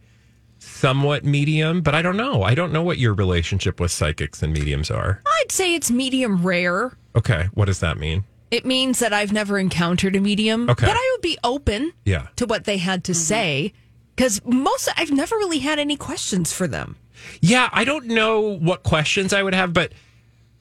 somewhat 0.59 1.25
medium, 1.25 1.81
but 1.81 1.93
I 1.93 2.01
don't 2.01 2.15
know. 2.17 2.43
I 2.43 2.55
don't 2.55 2.71
know 2.71 2.83
what 2.83 2.97
your 2.97 3.13
relationship 3.13 3.79
with 3.81 3.91
psychics 3.91 4.41
and 4.41 4.53
mediums 4.53 4.89
are. 4.89 5.21
I'd 5.25 5.51
say 5.51 5.75
it's 5.75 5.91
medium 5.91 6.43
rare. 6.43 6.93
Okay, 7.15 7.49
what 7.53 7.65
does 7.65 7.79
that 7.79 7.97
mean? 7.97 8.23
It 8.51 8.65
means 8.65 8.99
that 8.99 9.13
I've 9.13 9.31
never 9.31 9.57
encountered 9.57 10.15
a 10.15 10.19
medium, 10.19 10.69
Okay. 10.69 10.85
but 10.85 10.95
I 10.95 11.09
would 11.15 11.21
be 11.21 11.37
open 11.43 11.93
Yeah. 12.05 12.27
to 12.35 12.45
what 12.45 12.65
they 12.65 12.77
had 12.77 12.99
Mm-hmm. 13.03 13.13
to 13.13 13.15
say 13.19 13.73
because 14.15 14.41
most 14.45 14.89
I've 14.97 15.11
never 15.11 15.35
really 15.37 15.59
had 15.59 15.79
any 15.79 15.95
questions 15.95 16.51
for 16.53 16.67
them. 16.67 16.97
Yeah, 17.41 17.69
I 17.71 17.83
don't 17.85 18.07
know 18.07 18.39
what 18.41 18.83
questions 18.83 19.31
I 19.33 19.41
would 19.43 19.53
have, 19.53 19.73
but 19.73 19.93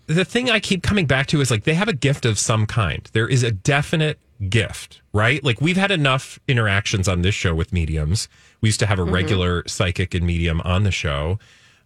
the 0.07 0.25
thing 0.25 0.51
I 0.51 0.61
keep 0.61 0.83
coming 0.83 1.07
back 1.07 1.27
to 1.29 1.41
is 1.41 1.51
like 1.51 1.65
they 1.65 1.75
have 1.75 1.89
a 1.89 1.93
gift 1.93 2.25
of 2.25 2.39
some 2.39 2.67
kind. 2.67 3.09
There 3.13 3.29
is 3.29 3.43
a 3.43 3.51
definite 3.51 4.19
gift, 4.49 5.03
right? 5.13 5.43
Like 5.45 5.61
we've 5.61 5.77
had 5.77 5.91
enough 5.91 6.39
interactions 6.49 7.09
on 7.09 7.23
this 7.23 7.35
show 7.35 7.55
with 7.55 7.73
mediums. 7.73 8.29
We 8.61 8.69
used 8.69 8.81
to 8.81 8.87
have 8.87 8.99
a 8.99 9.05
regular 9.05 9.63
psychic 9.67 10.15
and 10.15 10.27
medium 10.27 10.61
on 10.63 10.85
the 10.85 10.91
show. 10.91 11.39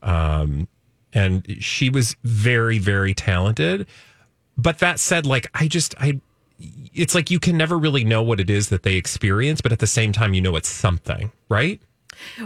Um, 0.03 0.69
and 1.13 1.45
she 1.61 1.91
was 1.91 2.17
very, 2.25 2.79
very 2.79 3.15
talented. 3.15 3.87
But 4.57 4.79
that 4.79 5.01
said, 5.01 5.27
like 5.27 5.51
I 5.55 5.69
just 5.69 5.95
I 6.01 6.21
it's 6.95 7.15
like 7.15 7.31
you 7.31 7.41
can 7.41 7.57
never 7.57 7.77
really 7.77 8.05
know 8.05 8.23
what 8.23 8.41
it 8.41 8.49
is 8.49 8.69
that 8.69 8.85
they 8.85 8.95
experience, 8.95 9.61
but 9.61 9.73
at 9.73 9.81
the 9.81 9.87
same 9.87 10.13
time 10.13 10.35
you 10.35 10.41
know 10.41 10.57
it's 10.57 10.69
something, 10.69 11.33
right? 11.49 11.81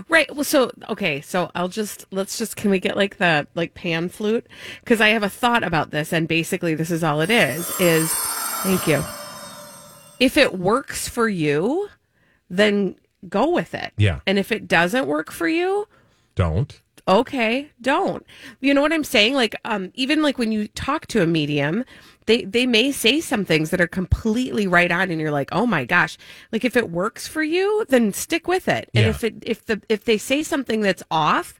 Right. 0.08 0.34
Well, 0.34 0.44
so 0.44 0.70
okay. 0.88 1.20
So 1.20 1.50
I'll 1.54 1.68
just 1.68 2.06
let's 2.10 2.38
just 2.38 2.56
can 2.56 2.70
we 2.70 2.80
get 2.80 2.96
like 2.96 3.18
the 3.18 3.46
like 3.54 3.74
pan 3.74 4.08
flute 4.08 4.46
because 4.80 5.00
I 5.00 5.08
have 5.08 5.22
a 5.22 5.28
thought 5.28 5.62
about 5.62 5.90
this 5.90 6.12
and 6.12 6.26
basically 6.26 6.74
this 6.74 6.90
is 6.90 7.04
all 7.04 7.20
it 7.20 7.30
is 7.30 7.68
is 7.80 8.12
thank 8.62 8.86
you. 8.86 9.02
If 10.18 10.36
it 10.36 10.58
works 10.58 11.08
for 11.08 11.28
you, 11.28 11.88
then 12.50 12.96
go 13.28 13.50
with 13.50 13.74
it. 13.74 13.92
Yeah. 13.96 14.20
And 14.26 14.38
if 14.38 14.50
it 14.50 14.66
doesn't 14.66 15.06
work 15.06 15.30
for 15.30 15.48
you, 15.48 15.86
Don't. 16.34 16.80
Okay, 17.08 17.70
don't. 17.80 18.24
You 18.60 18.74
know 18.74 18.82
what 18.82 18.92
I'm 18.92 19.04
saying? 19.04 19.34
Like, 19.34 19.56
um, 19.64 19.90
even 19.94 20.22
like 20.22 20.38
when 20.38 20.52
you 20.52 20.68
talk 20.68 21.06
to 21.08 21.22
a 21.22 21.26
medium, 21.26 21.84
they 22.26 22.44
they 22.44 22.66
may 22.66 22.92
say 22.92 23.20
some 23.20 23.44
things 23.44 23.70
that 23.70 23.80
are 23.80 23.88
completely 23.88 24.66
right 24.66 24.92
on, 24.92 25.10
and 25.10 25.20
you're 25.20 25.30
like, 25.32 25.48
oh 25.52 25.66
my 25.66 25.84
gosh. 25.84 26.18
Like, 26.52 26.64
if 26.64 26.76
it 26.76 26.90
works 26.90 27.26
for 27.26 27.42
you, 27.42 27.86
then 27.88 28.12
stick 28.12 28.46
with 28.46 28.68
it. 28.68 28.90
And 28.94 29.04
Yeah. 29.04 29.10
if 29.10 29.24
it 29.24 29.34
if 29.42 29.64
the 29.66 29.80
if 29.88 30.04
they 30.04 30.18
say 30.18 30.42
something 30.42 30.82
that's 30.82 31.02
off. 31.10 31.58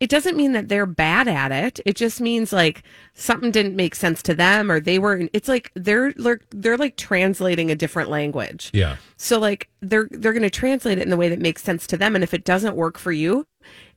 It 0.00 0.08
doesn't 0.08 0.36
mean 0.36 0.52
that 0.52 0.68
they're 0.68 0.86
bad 0.86 1.28
at 1.28 1.52
it. 1.52 1.78
It 1.84 1.94
just 1.94 2.20
means 2.20 2.52
like 2.52 2.82
something 3.14 3.50
didn't 3.50 3.76
make 3.76 3.94
sense 3.94 4.22
to 4.22 4.34
them, 4.34 4.70
or 4.70 4.80
they 4.80 4.98
were. 4.98 5.28
It's 5.34 5.48
like 5.48 5.70
they're 5.74 6.12
they're, 6.14 6.40
they're 6.50 6.78
like 6.78 6.96
translating 6.96 7.70
a 7.70 7.74
different 7.74 8.08
language. 8.08 8.70
Yeah. 8.72 8.96
So 9.18 9.38
like 9.38 9.68
they're 9.82 10.08
they're 10.10 10.32
going 10.32 10.42
to 10.42 10.50
translate 10.50 10.98
it 10.98 11.02
in 11.02 11.10
the 11.10 11.16
way 11.18 11.28
that 11.28 11.38
makes 11.38 11.62
sense 11.62 11.86
to 11.88 11.96
them 11.96 12.14
and 12.14 12.24
if 12.24 12.32
it 12.32 12.44
doesn't 12.44 12.76
work 12.76 12.98
for 12.98 13.12
you, 13.12 13.46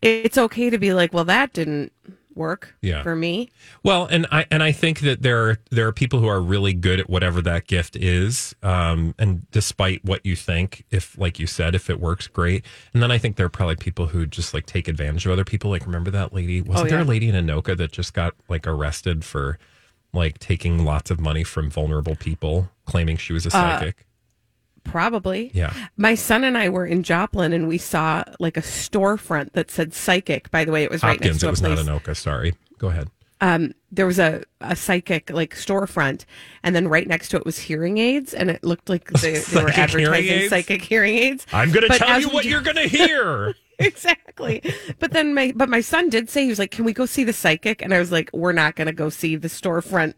it's 0.02 0.38
okay 0.38 0.70
to 0.70 0.78
be 0.78 0.94
like, 0.94 1.14
well 1.14 1.26
that 1.26 1.54
didn't 1.54 1.94
work 2.36 2.74
Yeah. 2.82 3.04
for 3.04 3.16
me. 3.16 3.50
Well, 3.84 4.06
and 4.06 4.26
I 4.32 4.46
and 4.52 4.62
I 4.64 4.72
think 4.72 5.00
that 5.02 5.22
there 5.22 5.48
are 5.50 5.58
there 5.70 5.88
are 5.88 5.92
people 5.92 6.20
who 6.20 6.28
are 6.28 6.42
really 6.42 6.74
good 6.74 7.00
at 7.00 7.10
whatever 7.10 7.42
that 7.42 7.68
gift 7.68 7.96
is, 7.96 8.56
um, 8.64 9.16
and 9.20 9.50
despite 9.52 10.04
what 10.06 10.26
you 10.26 10.36
think, 10.36 10.86
if 10.92 11.18
like 11.18 11.40
you 11.40 11.48
said, 11.48 11.76
if 11.76 11.90
it 11.90 12.00
works, 12.00 12.28
great. 12.28 12.66
And 12.94 13.02
then 13.04 13.12
I 13.12 13.18
think 13.18 13.36
there 13.36 13.46
are 13.46 13.50
probably 13.50 13.76
people 13.76 14.08
who 14.08 14.26
just 14.26 14.54
like 14.54 14.66
take 14.66 14.88
advantage 14.88 15.26
of 15.26 15.32
other 15.32 15.46
people. 15.46 15.70
Like 15.70 15.86
remember 15.86 16.12
that 16.12 16.34
lady? 16.34 16.62
Wasn't 16.62 16.88
Oh, 16.88 16.90
there 16.90 17.02
a 17.02 17.06
lady 17.06 17.30
in 17.30 17.36
Anoka 17.36 17.76
that 17.78 17.92
just 17.92 18.14
got 18.14 18.34
like 18.50 18.66
arrested 18.68 19.24
for 19.26 19.58
like 20.14 20.38
taking 20.40 20.86
lots 20.86 21.10
of 21.10 21.20
money 21.20 21.44
from 21.44 21.70
vulnerable 21.70 22.16
people, 22.16 22.70
claiming 22.86 23.18
she 23.18 23.34
was 23.34 23.46
a 23.46 23.50
Uh, 23.50 23.52
psychic? 23.80 24.06
Probably. 24.84 25.52
yeah. 25.54 25.74
My 25.98 26.16
son 26.16 26.44
and 26.44 26.58
I 26.58 26.70
were 26.70 26.86
in 26.86 27.04
Joplin 27.04 27.54
and 27.54 27.68
we 27.68 27.78
saw 27.78 28.24
like 28.40 28.58
a 28.58 28.62
storefront 28.62 29.54
that 29.54 29.72
said 29.72 29.94
psychic. 29.94 30.52
By 30.52 30.66
the 30.66 30.72
way, 30.72 30.84
it 30.84 30.92
was 30.92 31.02
right 31.04 31.12
Hopkins. 31.18 31.36
next 31.36 31.40
to 31.42 31.46
a 31.46 31.50
It 31.50 31.52
was 31.52 31.62
place. 31.62 31.86
not 31.86 32.04
Anoka. 32.04 32.16
Sorry. 32.16 32.54
Go 32.78 32.90
ahead. 32.90 33.10
um, 33.42 33.74
there 33.92 34.06
was 34.06 34.20
a, 34.20 34.44
a 34.62 34.76
psychic 34.76 35.30
like 35.30 35.54
storefront, 35.56 36.26
and 36.64 36.76
then 36.76 36.88
right 36.88 37.08
next 37.08 37.30
to 37.30 37.38
it 37.38 37.46
was 37.46 37.58
hearing 37.60 37.98
aids, 37.98 38.34
and 38.34 38.50
it 38.50 38.64
looked 38.64 38.90
like 38.90 39.10
they, 39.12 39.34
they 39.40 39.64
were 39.64 39.72
Psychic 39.72 39.90
hearing 40.00 40.06
advertising 40.16 40.50
psychic 40.50 40.82
hearing 40.82 41.16
aids. 41.16 41.46
I'm 41.54 41.72
going 41.72 41.90
to 41.90 41.98
tell 41.98 42.20
you 42.20 42.30
what 42.30 42.44
do- 42.44 42.50
you're 42.50 42.62
going 42.62 42.76
to 42.78 42.88
hear. 42.88 43.54
exactly. 43.80 44.62
But 45.00 45.12
then 45.12 45.34
my 45.34 45.52
but 45.56 45.70
my 45.70 45.82
son 45.82 46.10
did 46.10 46.30
say 46.30 46.44
he 46.44 46.50
was 46.50 46.60
like, 46.60 46.72
"Can 46.72 46.86
we 46.86 46.94
go 46.94 47.06
see 47.06 47.24
the 47.24 47.34
psychic?" 47.34 47.82
And 47.82 47.94
I 47.94 48.00
was 48.00 48.12
like, 48.12 48.30
"We're 48.34 48.52
not 48.54 48.76
going 48.76 48.88
to 48.88 48.94
go 48.94 49.10
see 49.10 49.36
the 49.36 49.48
storefront 49.48 50.14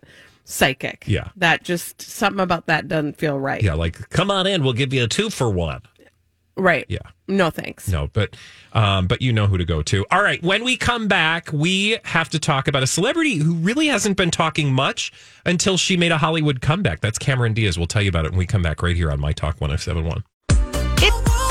psychic." 0.46 1.04
Yeah. 1.08 1.30
that 1.36 1.64
just 1.64 2.02
something 2.02 2.40
about 2.40 2.68
that 2.68 2.88
doesn't 2.88 3.18
feel 3.18 3.38
right. 3.40 3.62
yeah, 3.62 3.74
like 3.74 4.10
come 4.10 4.32
on 4.32 4.48
in. 4.48 4.64
We'll 4.64 4.74
give 4.74 4.94
you 4.94 5.04
a 5.04 5.08
two 5.08 5.30
for 5.30 5.50
one. 5.50 5.82
Right. 6.58 6.86
Yeah. 6.88 7.00
No 7.28 7.50
thanks. 7.50 7.90
No, 7.90 8.08
but 8.14 8.38
um, 8.74 9.08
but 9.08 9.22
you 9.22 9.34
know 9.34 9.48
who 9.48 9.58
to 9.58 9.66
go 9.66 9.82
to. 9.82 10.06
All 10.12 10.22
right, 10.22 10.42
when 10.44 10.64
we 10.64 10.78
come 10.78 11.08
back, 11.08 11.50
we 11.52 11.98
have 12.06 12.30
to 12.30 12.40
talk 12.40 12.68
about 12.68 12.84
a 12.84 12.88
celebrity 12.88 13.36
who 13.36 13.56
really 13.56 13.88
hasn't 13.88 14.16
been 14.16 14.32
talking 14.32 14.72
much 14.72 15.12
until 15.46 15.76
she 15.76 15.98
made 15.98 16.12
a 16.12 16.18
Hollywood 16.18 16.62
comeback. 16.62 17.02
That's 17.02 17.18
Cameron 17.18 17.54
Diaz. 17.54 17.78
We'll 17.78 17.88
tell 17.88 18.04
you 18.04 18.10
about 18.10 18.26
it 18.26 18.32
when 18.32 18.38
we 18.38 18.46
come 18.46 18.62
back 18.62 18.84
right 18.84 18.96
here 18.96 19.12
on 19.12 19.20
My 19.20 19.34
Talk 19.34 19.60
1071. 19.60 20.24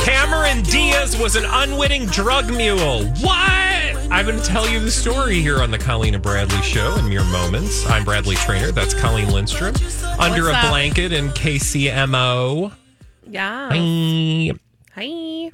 Cameron 0.05 0.63
Diaz 0.65 1.19
was 1.19 1.35
an 1.35 1.45
unwitting 1.47 2.07
drug 2.07 2.55
mule. 2.55 3.05
What? 3.21 3.94
I'm 4.11 4.27
going 4.27 4.39
to 4.39 4.45
tell 4.45 4.69
you 4.69 4.79
the 4.81 4.91
story 4.91 5.41
here 5.41 5.61
on 5.61 5.71
the 5.71 5.79
Colleen 5.79 6.15
and 6.15 6.23
Bradley 6.23 6.61
Show 6.63 6.95
in 6.97 7.09
mere 7.09 7.25
moments. 7.25 7.85
I'm 7.89 8.05
Bradley 8.05 8.37
Traynor. 8.37 8.71
That's 8.71 8.95
Colleen 8.95 9.29
Lindstrom. 9.31 9.75
Under 10.21 10.45
What's 10.45 10.55
a 10.55 10.67
up? 10.67 10.71
blanket 10.71 11.13
in 11.13 11.29
KCMO. 11.31 12.73
Yeah. 13.29 13.69
Hi. 13.73 14.53
Hi. 14.95 15.51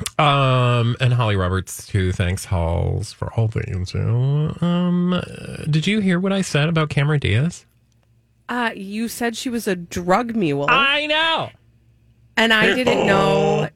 Um, 0.80 0.96
and 1.00 1.12
Holly 1.14 1.36
Roberts 1.36 1.86
too. 1.86 2.12
Thanks, 2.12 2.44
Halls, 2.44 3.12
for 3.12 3.32
all 3.32 3.50
you 3.66 3.84
do. 3.86 4.54
Um, 4.60 5.22
did 5.70 5.86
you 5.86 6.00
hear 6.00 6.20
what 6.20 6.32
I 6.32 6.42
said 6.42 6.68
about 6.68 6.90
Cameron 6.90 7.20
Diaz? 7.20 7.64
Uh, 8.48 8.70
you 8.74 9.08
said 9.08 9.36
she 9.36 9.48
was 9.48 9.66
a 9.66 9.76
drug 9.76 10.34
mule, 10.36 10.66
I 10.68 11.06
know. 11.06 11.50
and 12.36 12.52
I 12.52 12.74
didn't 12.74 13.06
know. 13.06 13.68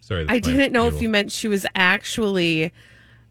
Sorry, 0.00 0.22
I 0.28 0.34
my 0.34 0.38
didn't 0.38 0.72
know 0.72 0.86
if 0.86 0.94
mule. 0.94 1.02
you 1.04 1.08
meant 1.08 1.32
she 1.32 1.48
was 1.48 1.66
actually 1.74 2.72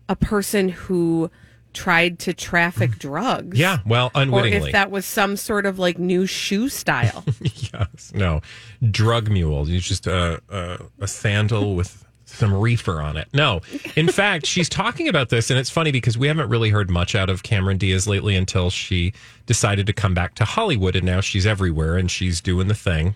a 0.09 0.15
person 0.15 0.69
who 0.69 1.29
tried 1.73 2.19
to 2.19 2.33
traffic 2.33 2.91
drugs. 2.99 3.57
Yeah, 3.57 3.79
well, 3.85 4.11
unwittingly. 4.15 4.57
Or 4.57 4.67
if 4.67 4.71
that 4.73 4.91
was 4.91 5.05
some 5.05 5.37
sort 5.37 5.65
of 5.65 5.79
like 5.79 5.99
new 5.99 6.25
shoe 6.25 6.69
style. 6.69 7.23
yes, 7.41 8.11
no, 8.13 8.41
drug 8.89 9.29
mule. 9.29 9.69
You 9.69 9.79
just 9.79 10.07
uh, 10.07 10.39
uh, 10.49 10.77
a 10.99 11.07
sandal 11.07 11.75
with 11.79 12.03
some 12.25 12.53
reefer 12.53 13.01
on 13.01 13.15
it. 13.15 13.27
No, 13.33 13.61
in 13.95 14.09
fact, 14.09 14.45
she's 14.45 14.67
talking 14.67 15.07
about 15.07 15.29
this, 15.29 15.49
and 15.49 15.59
it's 15.59 15.69
funny 15.69 15.91
because 15.91 16.17
we 16.17 16.27
haven't 16.27 16.49
really 16.49 16.69
heard 16.69 16.89
much 16.89 17.15
out 17.15 17.29
of 17.29 17.43
Cameron 17.43 17.77
Diaz 17.77 18.07
lately 18.07 18.35
until 18.35 18.69
she 18.69 19.13
decided 19.45 19.85
to 19.87 19.93
come 19.93 20.13
back 20.13 20.35
to 20.35 20.45
Hollywood, 20.45 20.95
and 20.95 21.05
now 21.05 21.21
she's 21.21 21.45
everywhere 21.45 21.95
and 21.95 22.11
she's 22.11 22.41
doing 22.41 22.67
the 22.67 22.75
thing. 22.75 23.15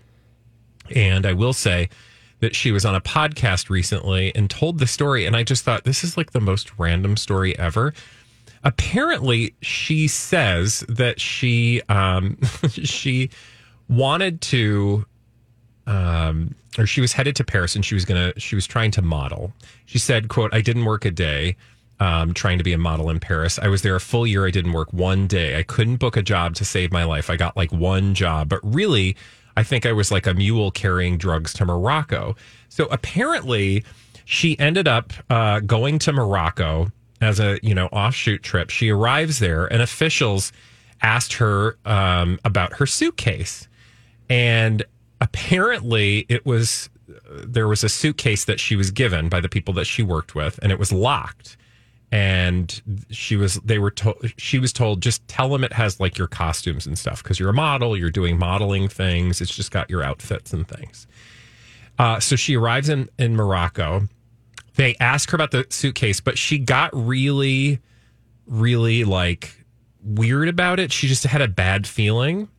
And 0.96 1.26
I 1.26 1.34
will 1.34 1.54
say 1.54 1.90
that 2.42 2.56
she 2.56 2.72
was 2.72 2.86
on 2.86 2.96
a 2.96 3.02
podcast 3.02 3.70
recently 3.70 4.36
and 4.36 4.50
told 4.50 4.80
the 4.80 4.88
story, 4.88 5.26
and 5.26 5.36
I 5.36 5.44
just 5.44 5.64
thought 5.64 5.86
this 5.86 6.04
is 6.04 6.18
like 6.18 6.32
the 6.32 6.42
most 6.42 6.78
random 6.78 7.16
story 7.16 7.58
ever. 7.58 7.94
Apparently, 8.64 9.56
she 9.62 10.08
says 10.08 10.84
that 10.90 11.20
she 11.20 11.82
um, 11.88 12.38
she 12.70 13.30
wanted 13.88 14.42
to 14.42 15.06
um, 15.88 16.56
or 16.78 16.86
she 16.86 17.02
was 17.02 17.14
headed 17.14 17.36
to 17.36 17.44
Paris 17.44 17.76
and 17.76 17.86
she 17.86 17.96
was 17.96 18.06
gonna 18.06 18.34
she 18.38 18.56
was 18.56 18.66
trying 18.68 18.92
to 18.92 19.02
model. 19.02 19.54
She 19.86 20.00
said, 20.00 20.28
"quote 20.30 20.54
I 20.54 20.62
didn't 20.62 20.86
work 20.86 21.06
a 21.06 21.12
day." 21.12 21.56
Um, 22.00 22.34
trying 22.34 22.58
to 22.58 22.64
be 22.64 22.74
a 22.74 22.80
model 22.80 23.12
in 23.12 23.20
Paris. 23.20 23.60
I 23.60 23.68
was 23.68 23.84
there 23.84 23.96
a 23.96 24.00
full 24.00 24.26
year. 24.26 24.48
I 24.48 24.50
didn't 24.50 24.74
work 24.74 24.92
one 24.92 25.28
day. 25.28 25.60
I 25.60 25.62
couldn't 25.62 25.98
book 25.98 26.18
a 26.18 26.24
job 26.24 26.56
to 26.56 26.66
save 26.66 26.92
my 26.92 27.04
life. 27.04 27.30
I 27.30 27.36
got 27.36 27.56
like 27.56 27.72
one 27.72 28.16
job, 28.16 28.50
but 28.50 28.60
really, 28.64 29.16
I 29.58 29.64
think 29.64 29.86
I 29.86 29.92
was 29.92 30.12
like 30.12 30.28
a 30.28 30.34
mule 30.34 30.72
carrying 30.72 31.18
drugs 31.18 31.54
to 31.54 31.66
Morocco. 31.66 32.36
So 32.70 32.86
apparently, 32.86 33.84
she 34.26 34.58
ended 34.60 34.88
up 34.88 35.14
uh, 35.30 35.60
going 35.60 36.00
to 36.00 36.14
Morocco 36.14 36.92
as 37.20 37.40
a 37.40 37.60
you 37.62 37.76
know 37.76 37.88
offshoot 37.88 38.44
trip. 38.44 38.70
She 38.70 38.90
arrives 38.90 39.40
there, 39.40 39.66
and 39.66 39.82
officials 39.82 40.52
asked 41.02 41.34
her 41.34 41.78
um, 41.86 42.40
about 42.46 42.74
her 42.74 42.86
suitcase, 42.86 43.68
and 44.30 44.84
apparently 45.20 46.26
it 46.30 46.46
was 46.46 46.90
there 47.44 47.68
was 47.68 47.84
a 47.84 47.90
suitcase 47.90 48.46
that 48.46 48.60
she 48.60 48.76
was 48.76 48.92
given 48.92 49.30
by 49.30 49.40
the 49.40 49.50
people 49.50 49.74
that 49.76 49.86
she 49.86 50.04
worked 50.04 50.36
with, 50.36 50.60
and 50.62 50.72
it 50.72 50.80
was 50.80 50.92
locked. 50.92 51.58
And 52.12 52.82
she 53.10 53.38
was 53.38 53.56
they 53.64 53.80
were 53.80 53.92
told 53.92 54.34
she 54.38 54.60
was 54.60 54.74
told 54.74 55.02
just 55.02 55.26
tell 55.30 55.48
them 55.50 55.64
it 55.64 55.74
has 55.74 56.00
like 56.00 56.18
your 56.18 56.28
costumes 56.28 56.86
and 56.86 56.98
stuff 56.98 57.24
because 57.24 57.40
you're 57.40 57.50
a 57.50 57.54
model, 57.54 57.96
you're 57.96 58.12
doing 58.12 58.38
modeling 58.38 58.90
things. 58.90 59.40
It's 59.40 59.56
just 59.56 59.72
got 59.72 59.90
your 59.90 60.04
outfits 60.04 60.52
and 60.52 60.68
things. 60.68 61.08
Uh, 61.98 62.20
so 62.20 62.36
she 62.36 62.58
arrives 62.58 62.90
in 62.90 63.10
in 63.18 63.36
Morocco. 63.36 64.08
They 64.76 64.96
ask 65.00 65.30
her 65.32 65.36
about 65.36 65.52
the 65.52 65.66
suitcase, 65.70 66.20
but 66.20 66.38
she 66.38 66.58
got 66.58 66.90
really, 66.94 67.80
really 68.46 69.04
like 69.04 69.64
weird 70.04 70.48
about 70.48 70.80
it. 70.80 70.92
She 70.92 71.08
just 71.08 71.24
had 71.24 71.42
a 71.42 71.48
bad 71.48 71.88
feeling. 71.88 72.50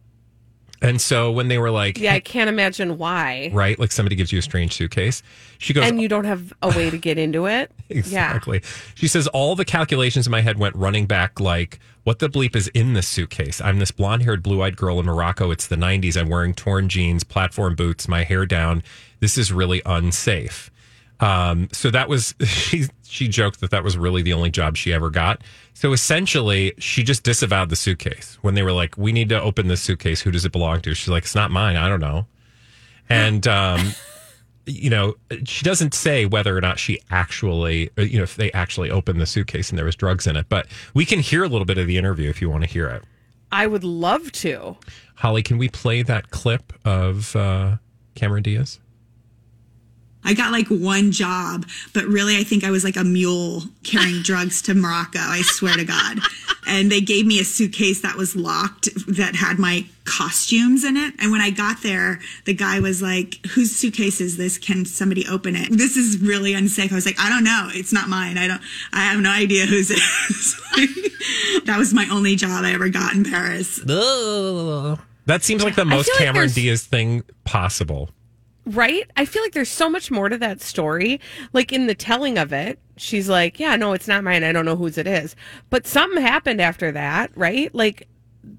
And 0.83 1.01
so 1.01 1.31
when 1.31 1.49
they 1.49 1.59
were 1.59 1.71
like, 1.71 1.99
yeah, 1.99 2.15
I 2.15 2.21
can't 2.21 2.49
imagine 2.51 2.99
why. 2.99 3.51
right, 3.53 3.79
like 3.79 3.93
somebody 3.93 4.17
gives 4.17 4.33
you 4.33 4.41
a 4.41 4.43
strange 4.43 4.75
suitcase, 4.75 5.23
she 5.59 5.73
goes, 5.73 5.89
And 5.89 6.01
you 6.03 6.09
don't 6.09 6.25
have 6.25 6.53
a 6.61 6.69
way 6.69 6.91
to 6.91 6.99
get 6.99 7.19
into 7.19 7.47
it. 7.47 7.71
Exactly. 7.93 8.63
She 8.95 9.07
says 9.07 9.27
all 9.29 9.55
the 9.55 9.67
calculations 9.67 10.27
in 10.27 10.31
my 10.31 10.41
head 10.41 10.59
went 10.59 10.75
running 10.75 11.05
back 11.05 11.41
like, 11.41 11.79
what 12.05 12.21
the 12.21 12.29
bleep 12.29 12.57
is 12.57 12.69
in 12.69 12.95
this 12.95 13.07
suitcase? 13.07 13.61
I'm 13.61 13.79
this 13.81 13.91
blonde 13.91 14.23
haired, 14.23 14.43
blue 14.43 14.63
eyed 14.63 14.79
girl 14.79 14.99
in 14.99 15.05
Morocco. 15.05 15.51
It's 15.51 15.67
the 15.67 15.77
90s. 15.77 16.19
I'm 16.19 16.31
wearing 16.31 16.55
torn 16.55 16.89
jeans, 16.89 17.23
platform 17.23 17.77
boots, 17.77 18.09
my 18.09 18.25
hair 18.25 18.47
down. 18.47 18.83
This 19.21 19.37
is 19.37 19.53
really 19.53 19.83
unsafe. 19.85 20.71
Um, 21.23 21.69
so 21.73 21.91
that 21.91 22.09
was 22.09 22.35
she. 22.45 22.87
She 23.05 23.29
joked 23.29 23.61
that 23.61 23.71
that 23.73 23.85
was 23.85 23.99
really 23.99 24.23
the 24.23 24.33
only 24.33 24.49
job 24.49 24.75
she 24.75 24.91
ever 24.91 25.11
got. 25.11 25.43
So 25.75 25.93
essentially, 25.93 26.73
she 26.79 27.03
just 27.03 27.25
disavowed 27.25 27.69
the 27.69 27.77
suitcase 27.77 28.39
when 28.41 28.55
they 28.55 28.63
were 28.63 28.73
like, 28.73 28.97
"We 28.97 29.13
need 29.13 29.29
to 29.29 29.39
open 29.39 29.69
this 29.69 29.83
suitcase. 29.83 30.23
Who 30.23 30.31
does 30.31 30.47
it 30.47 30.53
belong 30.53 30.81
to?" 30.81 30.95
She's 30.95 31.11
like, 31.11 31.25
"It's 31.25 31.35
not 31.35 31.51
mine. 31.51 31.77
I 31.77 31.91
don't 31.91 32.01
know." 32.01 32.27
And 33.11 33.47
um, 33.47 33.93
you 34.67 34.91
know, 34.91 35.15
she 35.45 35.65
doesn't 35.65 35.95
say 35.95 36.25
whether 36.27 36.57
or 36.57 36.61
not 36.61 36.79
she 36.79 37.01
actually, 37.11 37.91
uh, 37.99 38.03
you 38.03 38.19
know, 38.19 38.23
if 38.23 38.37
they 38.37 38.51
actually 38.53 38.91
opened 38.91 39.21
the 39.21 39.27
suitcase 39.27 39.71
and 39.71 39.79
there 39.79 39.87
was 39.87 39.97
drugs 39.97 40.27
in 40.27 40.37
it. 40.37 40.47
But 40.49 40.67
we 40.95 41.05
can 41.05 41.19
hear 41.19 41.45
a 41.45 41.49
little 41.49 41.65
bit 41.65 41.79
of 41.79 41.87
the 41.87 41.99
interview 41.99 42.31
if 42.31 42.41
you 42.41 42.49
want 42.49 42.65
to 42.65 42.71
hear 42.71 42.89
it. 42.89 43.05
I 43.51 43.67
would 43.67 43.85
love 43.85 44.33
to. 44.33 44.77
Holly, 45.17 45.43
can 45.43 45.59
we 45.59 45.69
play 45.69 46.03
that 46.03 46.31
clip 46.31 46.73
of 46.85 47.37
uh, 47.37 47.77
Cameron 48.15 48.43
Diaz? 48.43 48.79
I 50.25 50.35
got 50.35 50.53
like 50.53 50.69
one 50.69 51.11
job, 51.11 51.67
but 51.93 52.05
really 52.05 52.37
I 52.37 52.45
think 52.45 52.65
I 52.65 52.71
was 52.71 52.85
like 52.85 52.97
a 52.97 53.05
mule 53.05 53.63
carrying 53.83 54.23
drugs 54.23 54.63
to 54.63 54.75
Morocco. 54.75 55.19
I 55.19 55.43
swear 55.43 55.77
to 55.77 55.85
God. 55.85 56.19
And 56.67 56.93
they 56.93 57.01
gave 57.01 57.27
me 57.27 57.41
a 57.41 57.45
suitcase 57.45 58.03
that 58.03 58.17
was 58.17 58.37
locked 58.37 58.89
that 59.09 59.35
had 59.35 59.59
my 59.59 59.85
costumes 60.05 60.85
in 60.85 60.97
it. 60.97 61.15
And 61.19 61.33
when 61.33 61.41
I 61.41 61.51
got 61.51 61.83
there, 61.83 62.21
the 62.45 62.55
guy 62.55 62.79
was 62.79 63.03
like, 63.03 63.45
whose 63.47 63.75
suitcase 63.75 64.21
is 64.21 64.37
this? 64.37 64.59
Can 64.59 64.85
somebody 64.85 65.27
open 65.29 65.57
it? 65.57 65.69
This 65.71 65.97
is 65.97 66.19
really 66.19 66.55
unsafe. 66.55 66.93
I 66.93 66.95
was 66.95 67.07
like, 67.07 67.19
I 67.19 67.29
don't 67.29 67.45
know. 67.45 67.69
It's 67.73 67.93
not 67.93 68.09
mine. 68.09 68.39
I 68.39 68.47
don't, 68.47 68.63
I 68.93 69.01
have 69.01 69.21
no 69.21 69.31
idea 69.31 69.67
whose 69.67 69.91
it 69.91 69.99
is. 70.31 71.63
that 71.65 71.79
was 71.79 71.93
my 71.93 72.07
only 72.11 72.37
job 72.37 72.65
I 72.65 72.73
ever 72.75 72.89
got 72.89 73.15
in 73.15 73.25
Paris. 73.25 73.81
That 75.27 75.43
seems 75.43 75.63
like 75.63 75.77
the 75.77 75.85
most 75.85 76.11
like 76.11 76.19
Cameron 76.19 76.51
Diaz 76.51 76.85
thing 76.85 77.23
possible. 77.45 78.11
Right? 78.65 79.11
I 79.17 79.25
feel 79.25 79.43
like 79.43 79.53
there's 79.53 79.69
so 79.69 79.91
much 79.91 80.11
more 80.11 80.29
to 80.29 80.39
that 80.39 80.61
story. 80.61 81.21
Like 81.53 81.73
in 81.73 81.87
the 81.89 81.95
telling 81.95 82.39
of 82.39 82.53
it, 82.53 82.79
she's 82.97 83.29
like, 83.29 83.59
Yeah, 83.59 83.77
no, 83.77 83.93
it's 83.93 84.07
not 84.07 84.23
mine. 84.23 84.45
I 84.45 84.53
don't 84.53 84.65
know 84.65 84.77
whose 84.77 84.99
it 84.99 85.07
is. 85.07 85.35
But 85.71 85.87
something 85.87 86.23
happened 86.23 86.61
after 86.61 86.93
that, 86.93 87.37
right? 87.37 87.75
Like 87.75 88.09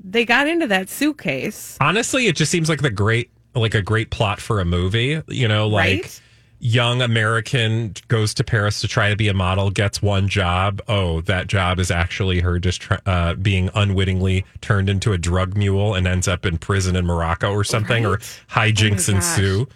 they 0.04 0.26
got 0.26 0.48
into 0.48 0.68
that 0.68 0.90
suitcase. 0.90 1.78
Honestly, 1.80 2.28
it 2.28 2.36
just 2.36 2.52
seems 2.52 2.70
like 2.70 2.82
the 2.82 2.90
great 2.90 3.32
like 3.56 3.76
a 3.76 3.82
great 3.82 4.10
plot 4.10 4.42
for 4.42 4.60
a 4.60 4.66
movie. 4.66 5.22
You 5.28 5.48
know, 5.48 5.68
like 5.68 6.02
Right? 6.04 6.22
young 6.60 7.02
American 7.02 7.94
goes 8.08 8.34
to 8.34 8.44
Paris 8.44 8.80
to 8.82 8.88
try 8.88 9.10
to 9.10 9.16
be 9.16 9.28
a 9.28 9.34
model, 9.34 9.70
gets 9.70 10.02
one 10.02 10.28
job. 10.30 10.82
Oh, 10.88 11.22
that 11.22 11.48
job 11.48 11.80
is 11.80 11.92
actually 11.92 12.40
her 12.40 12.58
just 12.60 12.82
try, 12.82 13.00
uh, 13.06 13.36
being 13.36 13.70
unwittingly 13.76 14.46
turned 14.62 14.90
into 14.90 15.12
a 15.14 15.18
drug 15.18 15.56
mule 15.58 15.94
and 15.94 16.08
ends 16.08 16.28
up 16.28 16.46
in 16.46 16.58
prison 16.58 16.96
in 16.96 17.06
Morocco 17.06 17.52
or 17.52 17.64
something, 17.64 18.06
or 18.06 18.18
hijinks 18.50 19.10
Oh 19.12 19.16
ensue. 19.16 19.68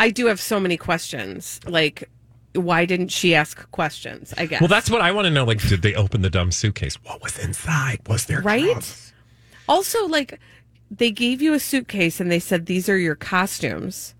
I 0.00 0.10
do 0.10 0.26
have 0.26 0.40
so 0.40 0.58
many 0.58 0.76
questions. 0.76 1.60
Like, 1.66 2.08
why 2.54 2.84
didn't 2.86 3.08
she 3.12 3.34
ask 3.34 3.70
questions? 3.70 4.34
I 4.36 4.46
guess. 4.46 4.60
Well, 4.60 4.68
that's 4.68 4.90
what 4.90 5.00
I 5.02 5.12
want 5.12 5.26
to 5.26 5.30
know. 5.30 5.44
Like, 5.44 5.60
did 5.60 5.82
they 5.82 5.94
open 5.94 6.22
the 6.22 6.30
dumb 6.30 6.50
suitcase? 6.50 6.96
What 7.04 7.22
was 7.22 7.38
inside? 7.38 8.00
Was 8.08 8.24
there 8.26 8.40
Right? 8.40 8.64
drugs? 8.64 9.12
Also, 9.68 10.06
like, 10.08 10.40
they 10.90 11.10
gave 11.12 11.40
you 11.40 11.54
a 11.54 11.60
suitcase 11.60 12.18
and 12.18 12.30
they 12.32 12.40
said, 12.40 12.66
These 12.66 12.88
are 12.88 12.98
your 12.98 13.14
costumes. 13.14 14.14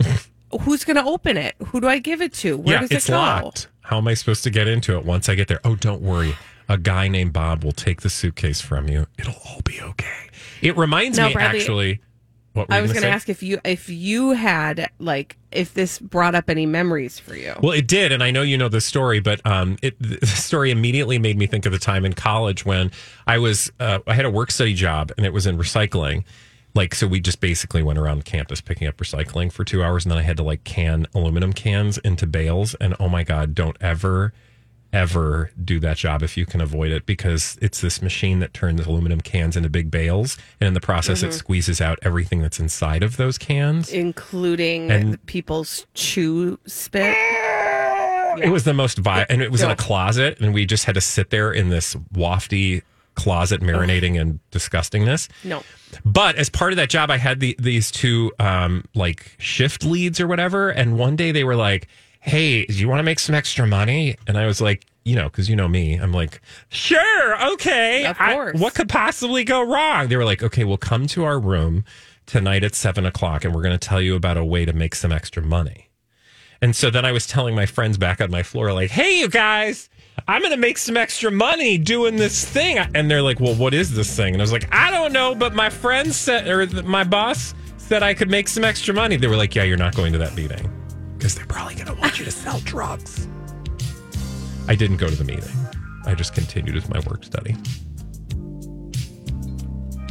Who's 0.62 0.84
going 0.84 0.96
to 0.96 1.04
open 1.04 1.36
it? 1.36 1.54
Who 1.68 1.80
do 1.80 1.88
I 1.88 1.98
give 1.98 2.22
it 2.22 2.32
to? 2.34 2.56
Where 2.56 2.76
yeah, 2.76 2.80
does 2.80 2.90
it's 2.90 3.08
it 3.08 3.12
go? 3.12 3.18
locked. 3.18 3.68
How 3.82 3.98
am 3.98 4.08
I 4.08 4.14
supposed 4.14 4.42
to 4.44 4.50
get 4.50 4.66
into 4.66 4.96
it 4.96 5.04
once 5.04 5.28
I 5.28 5.34
get 5.34 5.48
there? 5.48 5.60
Oh, 5.64 5.76
don't 5.76 6.02
worry. 6.02 6.34
A 6.68 6.78
guy 6.78 7.06
named 7.08 7.32
Bob 7.32 7.62
will 7.62 7.72
take 7.72 8.00
the 8.00 8.10
suitcase 8.10 8.60
from 8.60 8.88
you. 8.88 9.06
It'll 9.18 9.34
all 9.46 9.60
be 9.64 9.80
okay. 9.80 10.28
It 10.62 10.76
reminds 10.76 11.18
No, 11.18 11.28
me 11.28 11.34
Bradley, 11.34 11.60
actually. 11.60 12.00
What 12.56 12.72
I 12.72 12.80
was 12.80 12.90
going 12.90 13.02
to 13.02 13.10
ask 13.10 13.28
if 13.28 13.42
you 13.42 13.60
if 13.64 13.90
you 13.90 14.30
had 14.30 14.90
like 14.98 15.36
if 15.52 15.74
this 15.74 15.98
brought 15.98 16.34
up 16.34 16.48
any 16.48 16.64
memories 16.64 17.18
for 17.18 17.36
you. 17.36 17.54
Well, 17.62 17.72
it 17.72 17.86
did, 17.86 18.12
and 18.12 18.22
I 18.22 18.30
know 18.30 18.40
you 18.40 18.56
know 18.56 18.70
the 18.70 18.80
story, 18.80 19.20
but 19.20 19.44
um, 19.44 19.76
it 19.82 19.94
the 20.00 20.26
story 20.26 20.70
immediately 20.70 21.18
made 21.18 21.36
me 21.36 21.46
think 21.46 21.66
of 21.66 21.72
the 21.72 21.78
time 21.78 22.06
in 22.06 22.14
college 22.14 22.64
when 22.64 22.90
I 23.26 23.36
was 23.36 23.70
uh, 23.78 23.98
I 24.06 24.14
had 24.14 24.24
a 24.24 24.30
work 24.30 24.50
study 24.50 24.72
job, 24.72 25.12
and 25.18 25.26
it 25.26 25.34
was 25.34 25.46
in 25.46 25.58
recycling. 25.58 26.24
Like, 26.74 26.94
so 26.94 27.06
we 27.06 27.20
just 27.20 27.40
basically 27.40 27.82
went 27.82 27.98
around 27.98 28.24
campus 28.24 28.60
picking 28.60 28.86
up 28.86 28.96
recycling 28.96 29.52
for 29.52 29.62
two 29.62 29.82
hours, 29.82 30.06
and 30.06 30.10
then 30.12 30.18
I 30.18 30.22
had 30.22 30.38
to 30.38 30.42
like 30.42 30.64
can 30.64 31.06
aluminum 31.14 31.52
cans 31.52 31.98
into 31.98 32.26
bales. 32.26 32.74
And 32.76 32.94
oh 32.98 33.10
my 33.10 33.22
god, 33.22 33.54
don't 33.54 33.76
ever, 33.82 34.32
ever 34.92 35.50
do 35.62 35.78
that 35.80 35.96
job 35.96 36.22
if 36.22 36.36
you 36.36 36.46
can 36.46 36.60
avoid 36.60 36.90
it, 36.90 37.06
because 37.06 37.58
it's 37.60 37.80
this 37.80 38.00
machine 38.02 38.38
that 38.40 38.54
turns 38.54 38.84
aluminum 38.86 39.20
cans 39.20 39.56
into 39.56 39.68
big 39.68 39.90
bales, 39.90 40.38
and 40.60 40.68
in 40.68 40.74
the 40.74 40.80
process, 40.80 41.20
Mm-hmm. 41.20 41.28
it 41.30 41.32
squeezes 41.34 41.80
out 41.80 41.98
everything 42.02 42.40
that's 42.42 42.58
inside 42.60 43.02
of 43.02 43.16
those 43.16 43.38
cans. 43.38 43.90
including 43.90 44.90
And- 44.90 45.24
people's 45.26 45.86
chew 45.94 46.58
spit. 46.66 47.14
It 48.42 48.50
was 48.52 48.64
the 48.64 48.74
most 48.74 48.98
vi 48.98 49.24
and 49.30 49.40
it 49.40 49.50
was 49.50 49.62
in 49.62 49.70
a 49.70 49.76
closet, 49.76 50.38
and 50.40 50.52
we 50.52 50.66
just 50.66 50.84
had 50.84 50.94
to 50.96 51.00
sit 51.00 51.30
there 51.30 51.50
in 51.52 51.70
this 51.70 51.94
wafty 52.12 52.82
closet, 53.14 53.62
marinating 53.62 54.16
in 54.16 54.40
disgustingness. 54.52 55.28
No. 55.42 55.62
But 56.04 56.36
as 56.36 56.50
part 56.50 56.72
of 56.74 56.76
that 56.76 56.90
job, 56.90 57.10
I 57.10 57.16
had 57.16 57.40
the, 57.40 57.56
these 57.58 57.90
two 57.90 58.30
um, 58.38 58.84
like 58.94 59.34
shift 59.38 59.84
leads 59.84 60.20
or 60.20 60.26
whatever, 60.26 60.68
and 60.68 60.98
one 60.98 61.16
day 61.16 61.32
they 61.32 61.44
were 61.44 61.56
like, 61.56 61.88
"Hey, 62.26 62.66
do 62.66 62.74
you 62.74 62.88
want 62.88 62.98
to 62.98 63.04
make 63.04 63.18
some 63.18 63.34
extra 63.34 63.66
money?" 63.66 64.16
And 64.26 64.36
I 64.36 64.46
was 64.46 64.60
like, 64.60 64.84
you 65.04 65.14
know, 65.14 65.24
because 65.24 65.48
you 65.48 65.56
know 65.56 65.68
me, 65.68 65.94
I'm 65.94 66.12
like, 66.12 66.40
"Sure, 66.68 67.52
okay." 67.52 68.04
Of 68.06 68.16
I- 68.18 68.50
what 68.52 68.74
could 68.74 68.88
possibly 68.88 69.44
go 69.44 69.62
wrong? 69.62 70.08
They 70.08 70.16
were 70.16 70.24
like, 70.24 70.42
"Okay, 70.42 70.64
we'll 70.64 70.76
come 70.76 71.06
to 71.08 71.24
our 71.24 71.38
room 71.38 71.84
tonight 72.26 72.64
at 72.64 72.74
seven 72.74 73.06
o'clock, 73.06 73.44
and 73.44 73.54
we're 73.54 73.62
going 73.62 73.78
to 73.78 73.88
tell 73.88 74.00
you 74.02 74.16
about 74.16 74.36
a 74.36 74.44
way 74.44 74.64
to 74.64 74.72
make 74.72 74.94
some 74.94 75.12
extra 75.12 75.42
money." 75.42 75.88
And 76.62 76.74
so 76.74 76.90
then 76.90 77.04
I 77.04 77.12
was 77.12 77.26
telling 77.26 77.54
my 77.54 77.66
friends 77.66 77.98
back 77.98 78.20
on 78.20 78.30
my 78.30 78.42
floor, 78.42 78.72
like, 78.72 78.90
hey, 78.90 79.20
you 79.20 79.28
guys, 79.28 79.88
I'm 80.26 80.40
going 80.40 80.52
to 80.52 80.56
make 80.56 80.78
some 80.78 80.96
extra 80.96 81.30
money 81.30 81.76
doing 81.76 82.16
this 82.16 82.44
thing. 82.46 82.78
And 82.78 83.10
they're 83.10 83.20
like, 83.22 83.40
well, 83.40 83.54
what 83.54 83.74
is 83.74 83.94
this 83.94 84.16
thing? 84.16 84.32
And 84.34 84.40
I 84.40 84.44
was 84.44 84.52
like, 84.52 84.66
I 84.72 84.90
don't 84.90 85.12
know, 85.12 85.34
but 85.34 85.54
my 85.54 85.68
friend 85.68 86.14
said, 86.14 86.48
or 86.48 86.66
my 86.82 87.04
boss 87.04 87.54
said 87.76 88.02
I 88.02 88.14
could 88.14 88.30
make 88.30 88.48
some 88.48 88.64
extra 88.64 88.94
money. 88.94 89.16
They 89.16 89.26
were 89.26 89.36
like, 89.36 89.54
yeah, 89.54 89.64
you're 89.64 89.76
not 89.76 89.94
going 89.94 90.12
to 90.12 90.18
that 90.18 90.34
meeting 90.34 90.70
because 91.16 91.34
they're 91.34 91.46
probably 91.46 91.74
going 91.74 91.86
to 91.86 91.94
want 91.94 92.18
you 92.18 92.24
to 92.24 92.30
sell 92.30 92.60
drugs. 92.60 93.26
I 94.68 94.74
didn't 94.74 94.96
go 94.96 95.08
to 95.08 95.16
the 95.16 95.24
meeting. 95.24 95.50
I 96.04 96.14
just 96.14 96.34
continued 96.34 96.74
with 96.74 96.88
my 96.88 97.00
work 97.00 97.24
study. 97.24 97.56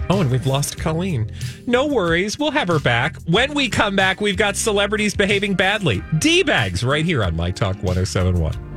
Oh, 0.09 0.21
and 0.21 0.29
we've 0.29 0.45
lost 0.45 0.77
Colleen. 0.77 1.31
No 1.65 1.87
worries. 1.87 2.37
We'll 2.37 2.51
have 2.51 2.67
her 2.67 2.79
back. 2.79 3.17
When 3.23 3.53
we 3.53 3.69
come 3.69 3.95
back, 3.95 4.21
we've 4.21 4.37
got 4.37 4.55
celebrities 4.55 5.15
behaving 5.15 5.55
badly. 5.55 6.03
D 6.19 6.43
bags 6.43 6.83
right 6.83 7.03
here 7.03 7.23
on 7.23 7.35
My 7.35 7.49
Talk 7.49 7.75
1071. 7.77 8.74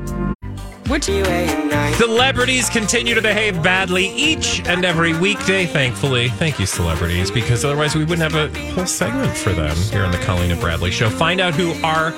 Celebrities 0.88 2.70
continue 2.70 3.14
to 3.14 3.20
behave 3.20 3.62
badly 3.62 4.06
each 4.06 4.66
and 4.66 4.86
every 4.86 5.14
weekday, 5.18 5.66
thankfully. 5.66 6.30
Thank 6.30 6.58
you, 6.58 6.64
celebrities, 6.64 7.30
because 7.30 7.62
otherwise 7.62 7.94
we 7.94 8.06
wouldn't 8.06 8.32
have 8.32 8.34
a 8.34 8.72
whole 8.72 8.86
segment 8.86 9.36
for 9.36 9.50
them 9.50 9.76
here 9.76 10.02
on 10.02 10.10
the 10.12 10.18
Colleen 10.18 10.50
and 10.50 10.58
Bradley 10.58 10.90
Show. 10.90 11.10
Find 11.10 11.42
out 11.42 11.54
who 11.54 11.72
our 11.84 12.12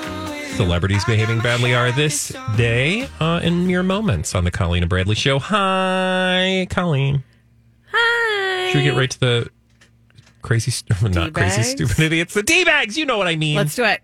celebrities 0.55 1.03
behaving 1.03 1.39
badly 1.39 1.75
are 1.75 1.91
this 1.91 2.33
day 2.55 3.09
uh, 3.19 3.41
in 3.43 3.67
mere 3.67 3.83
moments 3.83 4.35
on 4.35 4.45
the 4.45 4.51
Colleen 4.51 4.83
and 4.83 4.89
Bradley 4.89 5.15
Show. 5.15 5.37
Hi, 5.39 6.65
Colleen. 6.69 7.25
Hi. 7.91 8.69
Should 8.71 8.77
we 8.77 8.83
get 8.85 8.95
right 8.95 9.11
to 9.11 9.19
the 9.19 9.49
crazy, 10.41 10.71
st- 10.71 11.01
not 11.13 11.33
crazy, 11.33 11.57
D-bags? 11.57 11.69
stupid 11.71 11.99
idiots, 11.99 12.33
the 12.33 12.43
D 12.43 12.63
bags? 12.63 12.97
You 12.97 13.05
know 13.05 13.17
what 13.17 13.27
I 13.27 13.35
mean. 13.35 13.57
Let's 13.57 13.75
do 13.75 13.83
it. 13.83 13.99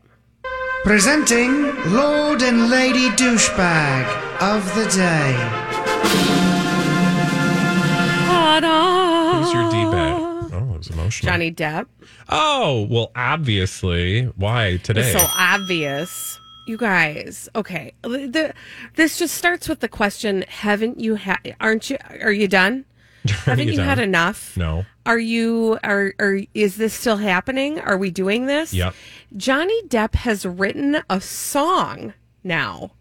Presenting 0.84 1.73
Lord 1.93 2.41
and 2.41 2.69
Lady 2.69 3.08
Douchebag 3.12 4.26
of 4.41 4.63
the 4.76 4.84
Day. 4.95 5.34
Who's 9.34 9.54
your 9.54 9.71
D 9.71 9.84
bag? 9.91 10.54
Oh, 10.54 10.73
it 10.73 10.78
was 10.78 10.89
emotional. 10.89 11.32
Johnny 11.32 11.52
Depp. 11.52 11.88
Oh, 12.30 12.88
well, 12.89 13.12
obviously. 13.15 14.26
Why 14.36 14.78
today? 14.78 15.02
It's 15.12 15.19
so 15.19 15.28
obvious. 15.38 16.39
You 16.67 16.78
guys, 16.78 17.50
okay. 17.56 17.93
The, 18.04 18.54
this 18.95 19.17
just 19.17 19.36
starts 19.36 19.67
with 19.67 19.80
the 19.80 19.88
question: 19.88 20.43
Haven't 20.47 21.00
you 21.00 21.15
had? 21.15 21.56
Aren't 21.60 21.89
you? 21.89 21.97
Are 22.21 22.32
you 22.32 22.47
done? 22.47 22.86
Haven't 23.28 23.67
you 23.67 23.73
you, 23.73 23.80
had 23.80 23.97
enough? 23.97 24.56
No. 24.56 24.86
Are 25.06 25.19
you? 25.19 25.80
Are? 25.84 26.13
Are? 26.19 26.41
Is 26.54 26.78
this 26.78 26.93
still 26.93 27.17
happening? 27.17 27.80
Are 27.80 27.97
we 27.97 28.12
doing 28.12 28.45
this? 28.45 28.71
Yep. 28.71 28.93
Johnny 29.36 29.82
Depp 29.88 30.13
has 30.15 30.45
written 30.45 31.02
a 31.10 31.21
song 31.21 32.13
now 32.43 32.91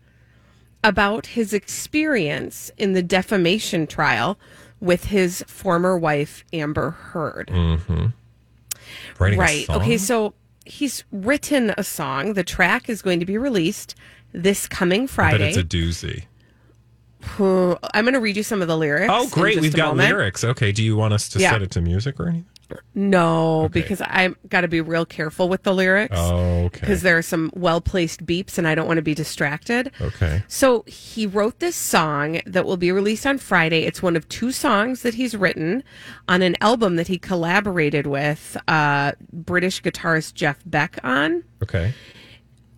about 0.87 1.27
his 1.27 1.53
experience 1.53 2.70
in 2.79 2.92
the 2.92 3.03
defamation 3.03 3.87
trial 3.87 4.38
with 4.81 5.07
his 5.07 5.42
former 5.49 5.99
wife 5.99 6.44
Amber 6.53 6.90
Heard. 6.92 7.49
Mm-hmm. 7.49 8.07
Writing 9.18 9.38
a 9.38 9.42
Right. 9.42 9.68
Okay. 9.68 9.99
So 9.99 10.35
he's 10.64 11.03
written 11.11 11.75
a 11.77 11.83
song. 11.83 12.35
The 12.35 12.44
track 12.44 12.88
is 12.88 13.03
going 13.03 13.18
to 13.20 13.27
be 13.27 13.37
released 13.37 13.94
this 14.33 14.68
coming 14.68 15.03
But 15.07 15.11
Friday. 15.11 15.49
it's 15.49 15.57
a 15.57 15.64
doozy. 15.64 16.25
I'm 17.38 18.05
going 18.05 18.12
to 18.14 18.20
read 18.20 18.37
you 18.37 18.44
some 18.44 18.62
of 18.62 18.68
the 18.68 18.77
lyrics. 18.77 19.12
Oh, 19.14 19.29
great. 19.31 19.61
We've 19.61 19.75
got 19.75 19.96
moment. 19.96 20.09
lyrics. 20.11 20.44
Okay. 20.44 20.70
Do 20.70 20.85
you 20.85 20.96
want 20.96 21.14
us 21.14 21.29
to 21.31 21.40
Yeah. 21.40 21.51
set 21.51 21.62
it 21.62 21.70
to 21.72 21.81
music 21.81 22.20
or 22.20 22.29
anything? 22.29 22.46
No, 22.94 23.62
Okay. 23.64 23.81
because 23.81 24.00
I've 24.00 24.37
got 24.48 24.62
to 24.62 24.68
be 24.68 24.81
real 24.81 25.05
careful 25.07 25.48
with 25.48 25.62
the 25.62 25.72
lyrics. 25.72 26.16
Okay. 26.18 26.81
Because 26.81 27.02
there 27.02 27.16
are 27.16 27.22
some 27.22 27.50
well 27.55 27.81
placed 27.81 28.26
beeps 28.26 28.59
and 28.59 28.66
I 28.66 28.74
don't 28.74 28.87
want 28.87 28.96
to 28.98 29.02
be 29.02 29.14
distracted. 29.14 29.92
Okay. 30.00 30.42
So 30.48 30.83
he 30.88 31.26
wrote 31.26 31.61
this 31.61 31.76
song 31.76 32.40
that 32.46 32.64
will 32.66 32.76
be 32.76 32.90
released 32.90 33.26
on 33.26 33.38
Friday. 33.38 33.85
It's 33.85 34.02
one 34.02 34.16
of 34.16 34.29
two 34.29 34.50
songs 34.50 35.02
that 35.02 35.14
he's 35.14 35.37
written 35.37 35.85
on 36.29 36.42
an 36.42 36.57
album 36.61 36.96
that 36.96 37.07
he 37.09 37.18
collaborated 37.18 38.07
with 38.07 38.57
uh, 38.66 39.12
British 39.33 39.81
guitarist 39.83 40.35
Jeff 40.35 40.59
Beck 40.66 40.98
on. 41.05 41.44
Okay. 41.62 41.94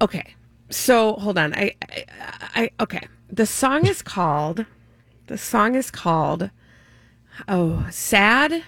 Okay. 0.03 0.35
So 0.71 1.15
hold 1.15 1.39
on. 1.39 1.55
I, 1.55 1.75
I, 1.89 2.05
I 2.55 2.71
okay. 2.81 3.07
The 3.31 3.47
song 3.47 3.87
is 3.87 4.03
called. 4.03 4.67
The 5.29 5.39
song 5.39 5.75
is 5.75 5.91
called. 5.91 6.51
Oh, 7.47 7.87
sad. 7.91 8.65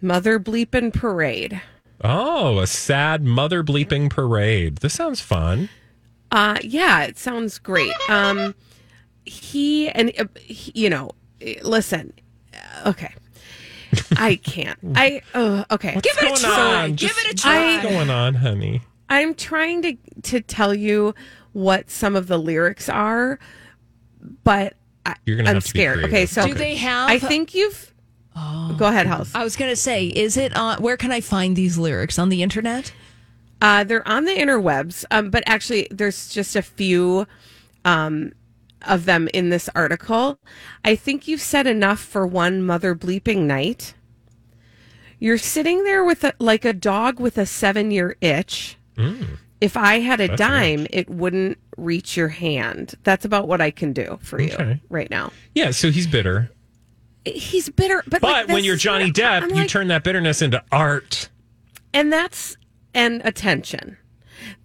Mother 0.00 0.38
bleepin' 0.38 0.92
parade. 0.92 1.60
Oh, 2.02 2.58
a 2.60 2.66
sad 2.66 3.24
mother 3.24 3.64
bleeping 3.64 4.08
parade. 4.10 4.76
This 4.78 4.94
sounds 4.94 5.20
fun. 5.20 5.68
Uh, 6.30 6.58
yeah, 6.62 7.02
it 7.04 7.18
sounds 7.18 7.58
great. 7.58 7.92
Um, 8.08 8.54
he 9.24 9.88
and 9.88 10.12
uh, 10.18 10.26
he, 10.40 10.72
you 10.74 10.90
know, 10.90 11.10
listen, 11.62 12.12
uh, 12.54 12.90
okay, 12.90 13.12
I 14.16 14.36
can't. 14.36 14.78
I 14.94 15.22
uh, 15.34 15.64
okay. 15.72 15.94
What's 15.94 16.20
going 16.44 16.44
on? 16.44 16.90
Give 16.90 17.10
Just- 17.10 17.26
it 17.26 17.32
a 17.32 17.36
try. 17.36 17.76
What's 17.78 17.88
going 17.88 18.10
on, 18.10 18.34
honey? 18.34 18.82
I'm 19.10 19.34
trying 19.34 19.82
to 19.82 19.96
to 20.22 20.40
tell 20.40 20.74
you 20.74 21.14
what 21.52 21.90
some 21.90 22.14
of 22.14 22.26
the 22.28 22.38
lyrics 22.38 22.88
are, 22.88 23.38
but 24.44 24.74
I, 25.06 25.16
You're 25.24 25.38
gonna 25.38 25.48
I'm 25.48 25.54
have 25.56 25.64
to 25.64 25.72
be 25.72 25.78
scared. 25.80 25.98
okay, 26.00 26.08
creative. 26.10 26.30
so 26.30 26.46
Do 26.46 26.54
they 26.54 26.76
have? 26.76 27.08
I 27.10 27.18
think 27.18 27.54
you've. 27.54 27.92
Go 28.76 28.86
ahead, 28.86 29.06
House. 29.06 29.30
I 29.34 29.42
was 29.44 29.56
going 29.56 29.70
to 29.70 29.76
say, 29.76 30.06
is 30.06 30.36
it 30.36 30.56
on? 30.56 30.80
Where 30.82 30.96
can 30.96 31.10
I 31.10 31.20
find 31.20 31.56
these 31.56 31.78
lyrics 31.78 32.18
on 32.18 32.28
the 32.28 32.42
internet? 32.42 32.92
Uh, 33.60 33.82
they're 33.84 34.06
on 34.06 34.24
the 34.24 34.32
interwebs, 34.32 35.04
um, 35.10 35.30
but 35.30 35.42
actually, 35.46 35.88
there's 35.90 36.28
just 36.28 36.54
a 36.54 36.62
few 36.62 37.26
um, 37.84 38.32
of 38.86 39.04
them 39.04 39.28
in 39.34 39.48
this 39.50 39.68
article. 39.74 40.38
I 40.84 40.94
think 40.94 41.26
you've 41.26 41.40
said 41.40 41.66
enough 41.66 41.98
for 41.98 42.26
one 42.26 42.62
mother 42.62 42.94
bleeping 42.94 43.38
night. 43.38 43.94
You're 45.18 45.38
sitting 45.38 45.82
there 45.82 46.04
with 46.04 46.22
a, 46.22 46.34
like 46.38 46.64
a 46.64 46.72
dog 46.72 47.18
with 47.18 47.38
a 47.38 47.46
seven 47.46 47.90
year 47.90 48.16
itch. 48.20 48.76
If 49.60 49.76
I 49.76 49.98
had 50.00 50.20
a 50.20 50.28
Mm. 50.28 50.28
That's 50.28 50.40
an 50.40 50.48
dime, 50.50 50.86
it 50.90 51.10
wouldn't 51.10 51.58
reach 51.76 52.16
your 52.16 52.28
hand. 52.28 52.94
That's 53.02 53.24
about 53.24 53.48
what 53.48 53.60
I 53.60 53.72
can 53.72 53.92
do 53.92 54.18
for 54.22 54.40
you 54.40 54.78
right 54.88 55.10
now. 55.10 55.32
Yeah, 55.54 55.72
so 55.72 55.90
he's 55.90 56.06
bitter. 56.06 56.50
He's 57.24 57.68
bitter, 57.68 58.02
but 58.08 58.20
But 58.20 58.30
like, 58.32 58.48
when 58.48 58.64
you're 58.64 58.76
Johnny 58.76 59.10
Depp, 59.12 59.42
I'm 59.42 59.50
you 59.50 59.56
like- 59.56 59.68
turn 59.68 59.88
that 59.88 60.02
bitterness 60.04 60.40
into 60.42 60.62
art. 60.72 61.28
and 61.92 62.12
that's 62.12 62.56
and 62.94 63.20
attention 63.24 63.96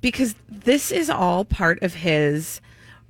because 0.02 0.36
this 0.50 0.92
is 0.92 1.10
all 1.10 1.44
part 1.46 1.82
of 1.84 1.94
his 1.96 2.62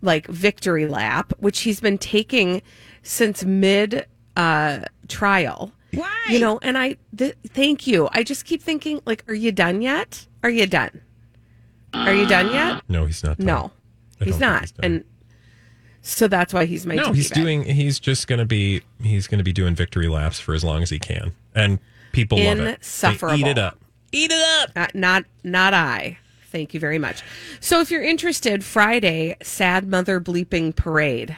like 0.02 0.28
victory 0.28 0.88
lap 0.88 1.32
which 1.40 1.62
he's 1.62 1.80
been 1.80 1.98
taking 1.98 2.62
since 3.04 3.44
mid 3.46 4.06
uh 4.36 4.80
trial 5.08 5.72
Why? 5.94 6.10
you 6.30 6.40
know 6.40 6.58
and 6.64 6.78
i 6.78 6.96
th- 7.16 7.36
thank 7.50 7.86
you 7.88 8.10
i 8.12 8.24
just 8.24 8.46
keep 8.46 8.62
thinking 8.62 9.02
like 9.06 9.24
are 9.28 9.34
you 9.36 9.52
done 9.52 9.82
yet 9.82 10.26
are 10.44 10.50
you 10.50 10.66
done 10.68 11.02
are 11.94 12.14
you 12.14 12.26
done 12.28 12.52
yet 12.52 12.82
No, 12.90 13.06
he's 13.06 13.24
not. 13.24 13.38
done. 13.38 13.46
no 13.46 13.72
I 14.20 14.26
don't 14.26 14.28
he's 14.34 14.40
not 14.40 14.62
he's 14.62 14.72
done. 14.72 14.86
and 14.86 15.04
so 16.04 16.28
that's 16.28 16.54
why 16.54 16.66
he's 16.66 16.86
my 16.86 16.96
No, 16.96 17.12
he's 17.12 17.32
doing. 17.32 17.64
He's 17.64 18.00
just 18.00 18.28
going 18.28 18.40
to 18.40 18.46
be. 18.46 18.82
He's 19.02 19.28
going 19.28 19.40
to 19.40 19.44
be 19.44 19.54
doing 19.54 19.74
victory 19.74 20.08
laps 20.08 20.40
for 20.40 20.54
as 20.54 20.64
long 20.64 20.84
as 20.84 20.92
he 20.92 21.00
can, 21.00 21.34
and 21.56 21.80
people 22.12 22.38
love 22.38 22.60
it. 22.60 22.82
They 22.82 23.36
eat 23.36 23.48
it 23.48 23.58
up. 23.58 23.80
Eat 24.12 24.32
it 24.32 24.62
up. 24.62 24.72
Uh, 24.76 24.88
not 24.94 25.26
not 25.44 25.74
I. 25.74 26.20
Thank 26.52 26.76
you 26.76 26.80
very 26.80 27.00
much. 27.00 27.24
So 27.60 27.82
if 27.82 27.90
you're 27.90 28.04
interested, 28.04 28.64
Friday, 28.64 29.36
sad 29.42 29.88
mother 29.88 30.22
bleeping 30.22 30.76
parade 30.76 31.36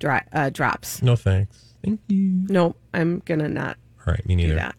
dro- 0.00 0.18
uh, 0.32 0.50
drops. 0.50 1.02
No 1.02 1.14
thanks. 1.14 1.74
Thank 1.84 2.00
you. 2.08 2.44
No, 2.48 2.74
I'm 2.92 3.22
gonna 3.24 3.48
not. 3.48 3.76
All 4.04 4.12
right, 4.12 4.26
me 4.26 4.34
neither. 4.34 4.54
Yeah. 4.54 4.72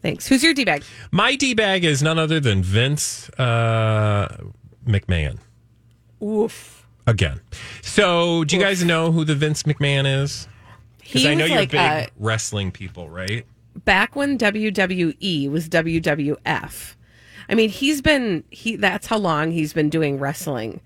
Thanks. 0.00 0.26
Who's 0.28 0.42
your 0.42 0.54
d 0.54 0.64
bag? 0.64 0.84
My 1.10 1.34
d 1.34 1.54
bag 1.54 1.84
is 1.84 2.02
none 2.02 2.18
other 2.18 2.40
than 2.40 2.62
Vince 2.62 3.28
uh, 3.30 4.28
McMahon 4.86 5.38
Oof. 6.22 6.77
Again. 7.08 7.40
So, 7.82 8.44
do 8.44 8.56
you 8.56 8.62
guys 8.62 8.84
know 8.84 9.10
who 9.12 9.24
the 9.24 9.34
Vince 9.34 9.64
McMahon 9.64 10.22
is? 10.22 10.46
Because 11.00 11.26
I 11.26 11.34
know 11.34 11.46
you're 11.46 11.56
like 11.56 11.70
big 11.70 11.80
uh, 11.80 12.06
wrestling 12.18 12.70
people, 12.70 13.08
right? 13.08 13.44
back 13.84 14.16
when 14.16 14.36
WWE 14.38 15.50
was 15.50 15.68
WWF. 15.68 16.94
I 17.48 17.54
mean, 17.54 17.70
he's 17.70 18.02
been 18.02 18.44
he. 18.50 18.76
That's 18.76 19.06
how 19.06 19.18
long 19.18 19.50
he's 19.52 19.72
been 19.72 19.88
doing 19.88 20.18
wrestling 20.18 20.80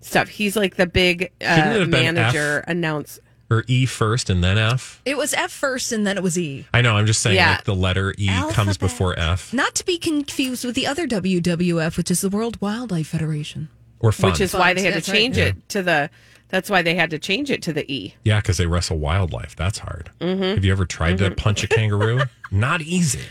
stuff. 0.00 0.28
He's 0.28 0.56
like 0.56 0.76
the 0.76 0.86
big 0.86 1.30
Shouldn't 1.42 1.58
it 1.58 1.76
uh, 1.76 1.80
have 1.80 1.90
been 1.90 2.14
manager. 2.14 2.58
F? 2.66 2.70
Announce. 2.70 3.20
Or 3.48 3.64
E 3.68 3.86
first 3.86 4.28
and 4.28 4.42
then 4.42 4.58
F? 4.58 5.00
It 5.04 5.16
was 5.16 5.32
F 5.34 5.52
first, 5.52 5.92
and 5.92 6.04
then 6.06 6.16
it 6.16 6.22
was 6.22 6.36
E. 6.38 6.66
I 6.74 6.80
know. 6.82 6.96
I'm 6.96 7.06
just 7.06 7.20
saying, 7.22 7.36
Yeah. 7.36 7.52
like 7.52 7.64
the 7.64 7.76
letter 7.76 8.12
E 8.18 8.26
comes 8.26 8.56
Alphabet. 8.56 8.78
before 8.80 9.18
F 9.18 9.52
Not 9.52 9.74
to 9.76 9.84
be 9.84 9.98
confused 9.98 10.64
with 10.64 10.74
the 10.74 10.86
other 10.86 11.06
WWF, 11.06 11.96
which 11.96 12.10
is 12.10 12.22
the 12.22 12.28
World 12.30 12.60
Wildlife 12.60 13.06
Federation. 13.06 13.68
Or 14.06 14.12
fun. 14.12 14.30
Which 14.30 14.40
is 14.40 14.54
why 14.54 14.74
they 14.74 14.82
had 14.82 14.90
to 14.90 14.94
That's 14.94 15.08
right. 15.08 15.16
change 15.16 15.38
it 15.38 15.68
to 15.70 15.82
the. 15.82 16.10
That's 16.48 16.70
why 16.70 16.82
they 16.82 16.94
had 16.94 17.10
to 17.10 17.18
change 17.18 17.50
it 17.50 17.62
to 17.62 17.72
the 17.72 17.90
E. 17.92 18.14
Yeah, 18.24 18.40
because 18.40 18.56
they 18.56 18.66
wrestle 18.66 18.98
wildlife. 18.98 19.56
That's 19.56 19.80
hard. 19.80 20.10
Mm-hmm. 20.20 20.42
Have 20.42 20.64
you 20.64 20.70
ever 20.70 20.86
tried 20.86 21.18
to 21.18 21.32
punch 21.32 21.64
a 21.64 21.68
kangaroo? 21.68 22.22
Not 22.52 22.82
easy. 22.82 23.24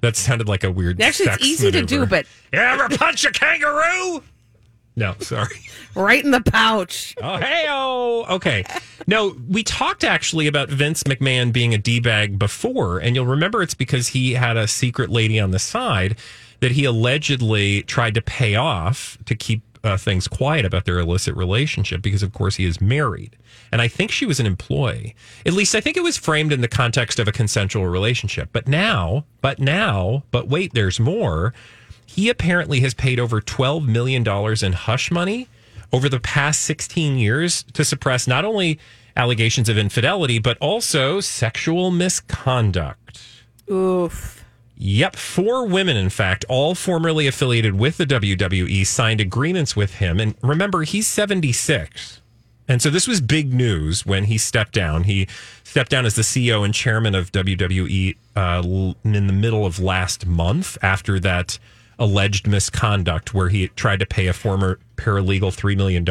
That 0.00 0.14
sounded 0.14 0.48
like 0.48 0.62
a 0.62 0.70
weird. 0.70 1.00
Actually, 1.00 1.26
it's 1.26 1.34
sex 1.34 1.44
easy 1.44 1.70
to 1.72 1.82
do, 1.82 2.06
but 2.06 2.26
you 2.52 2.60
ever 2.60 2.88
punch 2.96 3.24
a 3.24 3.32
kangaroo? 3.32 4.22
No, 4.94 5.14
sorry. 5.20 5.60
right 5.94 6.24
in 6.24 6.32
the 6.32 6.40
pouch. 6.40 7.14
Oh, 7.22 7.36
hey, 7.36 7.66
oh, 7.68 8.24
okay. 8.36 8.64
No, 9.06 9.36
we 9.48 9.62
talked 9.62 10.02
actually 10.02 10.48
about 10.48 10.68
Vince 10.70 11.04
McMahon 11.04 11.52
being 11.52 11.72
a 11.72 11.78
d 11.78 12.00
bag 12.00 12.38
before, 12.38 12.98
and 12.98 13.14
you'll 13.14 13.26
remember 13.26 13.62
it's 13.62 13.74
because 13.74 14.08
he 14.08 14.32
had 14.34 14.56
a 14.56 14.66
secret 14.66 15.10
lady 15.10 15.38
on 15.38 15.52
the 15.52 15.58
side 15.58 16.16
that 16.60 16.72
he 16.72 16.84
allegedly 16.84 17.82
tried 17.82 18.14
to 18.14 18.22
pay 18.22 18.56
off 18.56 19.16
to 19.26 19.36
keep 19.36 19.62
uh, 19.84 19.96
things 19.96 20.28
quiet 20.28 20.64
about 20.64 20.84
their 20.84 20.98
illicit 20.98 21.36
relationship 21.36 22.02
because, 22.02 22.22
of 22.22 22.32
course, 22.32 22.56
he 22.56 22.64
is 22.64 22.80
married. 22.80 23.36
And 23.70 23.82
I 23.82 23.88
think 23.88 24.10
she 24.10 24.26
was 24.26 24.40
an 24.40 24.46
employee. 24.46 25.14
At 25.44 25.52
least 25.52 25.74
I 25.74 25.80
think 25.80 25.96
it 25.96 26.02
was 26.02 26.16
framed 26.16 26.52
in 26.52 26.60
the 26.60 26.68
context 26.68 27.18
of 27.18 27.28
a 27.28 27.32
consensual 27.32 27.86
relationship. 27.86 28.48
But 28.52 28.66
now, 28.66 29.24
but 29.40 29.58
now, 29.58 30.24
but 30.30 30.48
wait, 30.48 30.74
there's 30.74 30.98
more. 30.98 31.52
He 32.06 32.28
apparently 32.28 32.80
has 32.80 32.94
paid 32.94 33.20
over 33.20 33.40
$12 33.40 33.86
million 33.86 34.26
in 34.62 34.72
hush 34.72 35.10
money 35.10 35.48
over 35.92 36.08
the 36.08 36.20
past 36.20 36.62
16 36.62 37.18
years 37.18 37.62
to 37.74 37.84
suppress 37.84 38.26
not 38.26 38.44
only 38.44 38.78
allegations 39.16 39.68
of 39.68 39.76
infidelity, 39.76 40.38
but 40.38 40.56
also 40.58 41.20
sexual 41.20 41.90
misconduct. 41.90 43.22
Oof. 43.70 44.37
Yep, 44.80 45.16
four 45.16 45.66
women, 45.66 45.96
in 45.96 46.08
fact, 46.08 46.44
all 46.48 46.76
formerly 46.76 47.26
affiliated 47.26 47.74
with 47.74 47.96
the 47.96 48.06
WWE, 48.06 48.86
signed 48.86 49.20
agreements 49.20 49.74
with 49.74 49.96
him. 49.96 50.20
And 50.20 50.36
remember, 50.40 50.82
he's 50.82 51.08
76. 51.08 52.20
And 52.68 52.80
so 52.80 52.88
this 52.88 53.08
was 53.08 53.20
big 53.20 53.52
news 53.52 54.06
when 54.06 54.24
he 54.24 54.38
stepped 54.38 54.74
down. 54.74 55.04
He 55.04 55.26
stepped 55.64 55.90
down 55.90 56.06
as 56.06 56.14
the 56.14 56.22
CEO 56.22 56.64
and 56.64 56.72
chairman 56.72 57.16
of 57.16 57.32
WWE 57.32 58.16
uh, 58.36 58.92
in 59.02 59.26
the 59.26 59.32
middle 59.32 59.66
of 59.66 59.80
last 59.80 60.26
month 60.26 60.78
after 60.80 61.18
that 61.20 61.58
alleged 61.98 62.46
misconduct 62.46 63.34
where 63.34 63.48
he 63.48 63.68
tried 63.68 63.98
to 63.98 64.06
pay 64.06 64.28
a 64.28 64.32
former 64.32 64.78
paralegal 64.96 65.50
$3 65.56 65.76
million. 65.76 66.08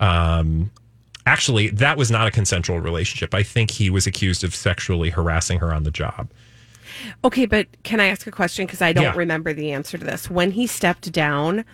Um, 0.00 0.70
actually, 1.26 1.68
that 1.68 1.98
was 1.98 2.10
not 2.10 2.26
a 2.26 2.30
consensual 2.30 2.80
relationship. 2.80 3.34
I 3.34 3.42
think 3.42 3.72
he 3.72 3.90
was 3.90 4.06
accused 4.06 4.44
of 4.44 4.54
sexually 4.54 5.10
harassing 5.10 5.58
her 5.58 5.74
on 5.74 5.82
the 5.82 5.90
job. 5.90 6.30
Okay, 7.24 7.46
but 7.46 7.66
can 7.82 8.00
I 8.00 8.06
ask 8.06 8.26
a 8.26 8.30
question? 8.30 8.66
Because 8.66 8.82
I 8.82 8.92
don't 8.92 9.04
Yeah. 9.04 9.16
remember 9.16 9.52
the 9.52 9.72
answer 9.72 9.98
to 9.98 10.04
this. 10.04 10.30
When 10.30 10.50
he 10.52 10.66
stepped 10.66 11.10
down, 11.12 11.64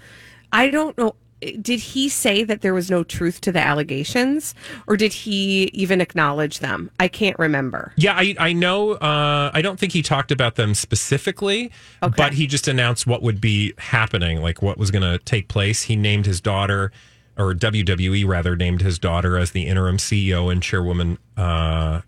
I 0.53 0.69
don't 0.71 0.97
know. 0.99 1.15
Did 1.61 1.81
he 1.81 2.09
say 2.09 2.45
that 2.45 2.61
there 2.61 2.73
was 2.73 2.89
no 2.89 3.03
truth 3.03 3.41
to 3.41 3.51
the 3.51 3.59
allegations, 3.59 4.55
or 4.87 4.97
did 4.97 5.13
he 5.13 5.65
even 5.73 6.01
acknowledge 6.01 6.61
them? 6.61 6.89
I 7.01 7.09
can't 7.09 7.37
remember. 7.37 7.93
Yeah, 7.97 8.15
I, 8.15 8.37
I 8.39 8.53
know. 8.53 8.93
Uh, 8.93 9.51
I 9.53 9.61
don't 9.61 9.77
think 9.77 9.93
he 9.93 10.03
talked 10.03 10.31
about 10.31 10.55
them 10.55 10.73
specifically, 10.75 11.73
Okay. 12.01 12.15
but 12.17 12.35
he 12.35 12.47
just 12.47 12.69
announced 12.69 13.09
what 13.09 13.23
would 13.23 13.41
be 13.41 13.75
happening, 13.79 14.41
like 14.41 14.63
what 14.63 14.79
was 14.79 14.93
going 14.93 15.03
to 15.03 15.19
take 15.25 15.49
place. 15.49 15.83
He 15.83 15.97
named 15.97 16.27
his 16.27 16.41
daughter, 16.41 16.93
or 17.37 17.55
WWE 17.55 18.25
rather, 18.25 18.55
named 18.55 18.83
his 18.83 19.01
daughter 19.01 19.37
as 19.37 19.51
the 19.51 19.67
interim 19.67 19.97
CEO 19.97 20.49
and 20.53 20.63
chairwoman 20.63 21.19
uh, 21.37 22.03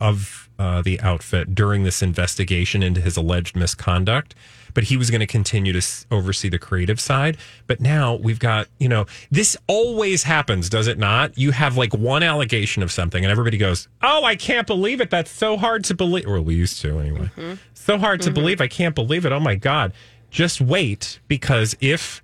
of 0.00 0.45
uh, 0.58 0.82
the 0.82 1.00
outfit 1.00 1.54
during 1.54 1.82
this 1.84 2.02
investigation 2.02 2.82
into 2.82 3.00
his 3.00 3.16
alleged 3.16 3.56
misconduct. 3.56 4.34
But 4.74 4.84
he 4.84 4.98
was 4.98 5.10
going 5.10 5.20
to 5.20 5.26
continue 5.26 5.72
to 5.72 5.78
s- 5.78 6.04
oversee 6.10 6.50
the 6.50 6.58
creative 6.58 7.00
side. 7.00 7.38
But 7.66 7.80
now 7.80 8.16
we've 8.16 8.38
got, 8.38 8.68
you 8.78 8.90
know, 8.90 9.06
this 9.30 9.56
always 9.66 10.24
happens, 10.24 10.68
does 10.68 10.86
it 10.86 10.98
not? 10.98 11.38
You 11.38 11.52
have 11.52 11.78
like 11.78 11.94
one 11.94 12.22
allegation 12.22 12.82
of 12.82 12.92
something, 12.92 13.24
and 13.24 13.30
everybody 13.32 13.56
goes, 13.56 13.88
Oh, 14.02 14.22
I 14.24 14.36
can't 14.36 14.66
believe 14.66 15.00
it. 15.00 15.08
That's 15.08 15.30
so 15.30 15.56
hard 15.56 15.82
to 15.84 15.94
believe. 15.94 16.26
Or 16.26 16.42
we 16.42 16.56
used 16.56 16.80
to 16.82 16.98
anyway. 16.98 17.30
So 17.72 17.96
hard 17.96 18.20
to 18.22 18.30
believe. 18.30 18.60
I 18.60 18.68
can't 18.68 18.94
believe 18.94 19.24
it. 19.24 19.32
Oh 19.32 19.40
my 19.40 19.54
God. 19.54 19.94
Just 20.30 20.60
wait, 20.60 21.20
because 21.26 21.74
if 21.80 22.22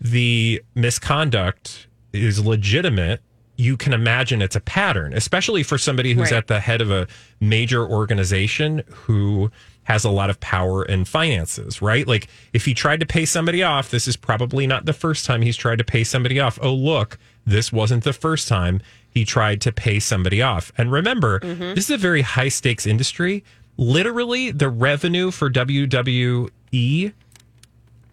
the 0.00 0.62
misconduct 0.74 1.86
is 2.14 2.42
legitimate, 2.44 3.20
you 3.60 3.76
can 3.76 3.92
imagine 3.92 4.40
it's 4.40 4.56
a 4.56 4.60
pattern, 4.60 5.12
especially 5.12 5.62
for 5.62 5.76
somebody 5.76 6.14
who's 6.14 6.30
Right. 6.32 6.38
at 6.38 6.46
the 6.46 6.60
head 6.60 6.80
of 6.80 6.90
a 6.90 7.06
major 7.40 7.86
organization 7.86 8.82
who 8.90 9.50
has 9.84 10.04
a 10.04 10.10
lot 10.10 10.30
of 10.30 10.40
power 10.40 10.82
and 10.82 11.06
finances, 11.06 11.82
right? 11.82 12.06
Like 12.06 12.28
if 12.52 12.64
he 12.64 12.72
tried 12.74 13.00
to 13.00 13.06
pay 13.06 13.26
somebody 13.26 13.62
off, 13.62 13.90
this 13.90 14.08
is 14.08 14.16
probably 14.16 14.66
not 14.66 14.86
the 14.86 14.92
first 14.92 15.26
time 15.26 15.42
he's 15.42 15.56
tried 15.56 15.78
to 15.78 15.84
pay 15.84 16.04
somebody 16.04 16.40
off. 16.40 16.58
Oh, 16.62 16.72
look, 16.72 17.18
this 17.44 17.70
wasn't 17.72 18.04
the 18.04 18.12
first 18.14 18.48
time 18.48 18.80
he 19.10 19.24
tried 19.24 19.60
to 19.62 19.72
pay 19.72 19.98
somebody 20.00 20.40
off. 20.40 20.72
And 20.78 20.90
remember, 20.90 21.40
mm-hmm. 21.40 21.74
this 21.74 21.84
is 21.84 21.90
a 21.90 21.98
very 21.98 22.22
high 22.22 22.48
stakes 22.48 22.86
industry. 22.86 23.44
Literally, 23.76 24.50
the 24.52 24.68
revenue 24.68 25.30
for 25.30 25.50
WWE 25.50 27.12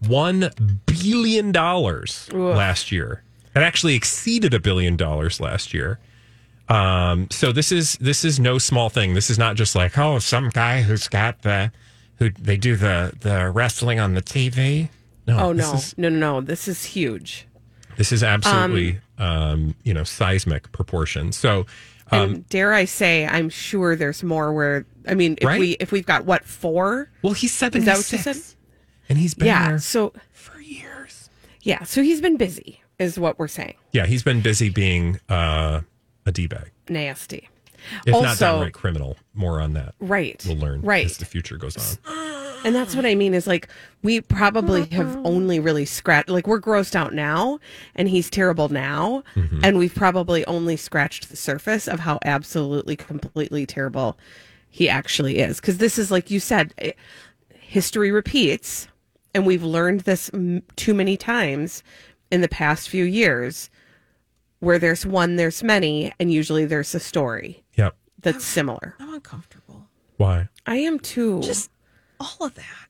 one 0.07 0.51
billion 0.85 1.51
dollars 1.51 2.29
last 2.33 2.91
year. 2.91 3.23
It 3.61 3.63
actually 3.63 3.95
exceeded 3.95 4.53
a 4.53 4.59
billion 4.59 4.95
dollars 4.95 5.39
last 5.39 5.73
year. 5.73 5.99
Um, 6.69 7.29
so 7.31 7.51
this 7.51 7.71
is 7.71 7.93
this 7.97 8.25
is 8.25 8.39
no 8.39 8.57
small 8.57 8.89
thing. 8.89 9.13
This 9.13 9.29
is 9.29 9.37
not 9.39 9.55
just 9.55 9.75
like 9.75 9.97
oh 9.97 10.19
some 10.19 10.49
guy 10.49 10.81
who's 10.81 11.07
got 11.07 11.41
the 11.43 11.71
who 12.17 12.29
they 12.31 12.57
do 12.57 12.75
the 12.75 13.13
the 13.21 13.49
wrestling 13.49 13.99
on 13.99 14.13
the 14.15 14.21
TV. 14.21 14.89
No, 15.27 15.39
Oh 15.39 15.53
this 15.53 15.65
no, 15.71 15.73
is- 15.77 15.97
no, 15.97 16.09
no, 16.09 16.19
no! 16.19 16.41
This 16.41 16.67
is 16.67 16.83
huge. 16.85 17.47
this 17.95 18.11
is 18.11 18.21
absolutely 18.23 18.99
um, 19.17 19.75
you 19.83 19.93
know 19.93 20.03
seismic 20.03 20.71
proportions. 20.73 21.37
So 21.37 21.65
And 22.11 22.47
dare 22.49 22.73
I 22.73 22.85
say, 22.85 23.25
I'm 23.25 23.49
sure 23.49 23.95
there's 23.95 24.21
more. 24.23 24.53
Where 24.53 24.85
I 25.07 25.13
mean, 25.15 25.37
if 25.39 25.47
Right? 25.47 25.59
we 25.59 25.71
if 25.79 25.91
we've 25.93 26.05
got 26.05 26.25
what 26.25 26.43
four? 26.43 27.09
well 27.21 27.33
he's 27.33 27.51
Is 27.53 27.59
that 27.59 27.73
what 27.73 27.85
you 27.87 28.01
said? 28.01 28.35
six, 28.35 28.55
and 29.07 29.17
he's 29.17 29.33
been 29.33 29.47
Yeah. 29.47 29.69
there 29.69 29.79
So 29.79 30.11
for 30.33 30.59
years. 30.59 31.29
yeah, 31.61 31.83
so 31.83 32.01
he's 32.03 32.19
been 32.21 32.35
busy, 32.37 32.81
is 32.99 33.19
what 33.19 33.37
we're 33.39 33.47
saying. 33.47 33.75
Yeah, 33.91 34.05
he's 34.05 34.23
been 34.23 34.41
busy 34.41 34.69
being 34.69 35.19
uh, 35.29 35.81
a 36.25 36.31
d 36.31 36.47
bag, 36.47 36.71
Nasty. 36.89 37.49
if 38.05 38.13
not 38.13 38.25
Also- 38.25 38.45
downright 38.45 38.73
criminal. 38.73 39.17
More 39.33 39.61
on 39.61 39.73
that. 39.73 39.93
Right. 39.99 40.43
We'll 40.47 40.57
learn 40.57 40.81
Right. 40.81 41.05
as 41.05 41.17
the 41.17 41.25
future 41.25 41.57
goes 41.57 41.77
on. 42.07 42.17
And 42.65 42.75
that's 42.75 42.95
what 42.95 43.05
I 43.05 43.13
mean 43.13 43.35
is 43.35 43.45
like 43.45 43.69
we 44.01 44.19
probably 44.19 44.85
have 44.87 45.15
only 45.23 45.59
really 45.59 45.85
scratched 45.85 46.27
like 46.27 46.47
we're 46.47 46.59
grossed 46.59 46.95
out 46.95 47.13
now 47.13 47.59
and 47.95 48.09
he's 48.09 48.31
terrible 48.31 48.67
now 48.67 49.23
Mm-hmm. 49.35 49.59
and 49.63 49.77
we've 49.77 49.93
probably 49.93 50.43
only 50.47 50.75
scratched 50.75 51.29
the 51.29 51.35
surface 51.37 51.87
of 51.87 51.99
how 51.99 52.17
absolutely 52.25 52.95
completely 52.95 53.67
terrible 53.67 54.17
he 54.71 54.89
actually 54.89 55.37
is 55.37 55.61
cuz 55.61 55.77
this 55.77 55.99
is 55.99 56.09
like 56.09 56.31
you 56.31 56.39
said 56.39 56.73
eh, 56.79 56.91
history 57.53 58.11
repeats 58.11 58.87
and 59.35 59.45
we've 59.45 59.63
learned 59.63 60.01
this 60.01 60.29
m- 60.33 60.63
too 60.75 60.95
many 60.95 61.15
times 61.15 61.83
in 62.31 62.41
the 62.41 62.47
past 62.47 62.89
few 62.89 63.03
years 63.05 63.69
where 64.59 64.79
there's 64.79 65.05
one 65.05 65.35
there's 65.35 65.61
many 65.63 66.11
and 66.19 66.31
usually 66.31 66.65
there's 66.65 66.93
a 66.95 66.99
story 66.99 67.63
Yep. 67.75 67.95
that's 68.21 68.43
similar. 68.45 68.95
I'm 68.99 69.13
uncomfortable. 69.13 69.87
Why? 70.17 70.49
I 70.65 70.77
am 70.77 70.99
too. 70.99 71.41
Just 71.41 71.69
all 72.19 72.47
of 72.47 72.55
that. 72.55 72.87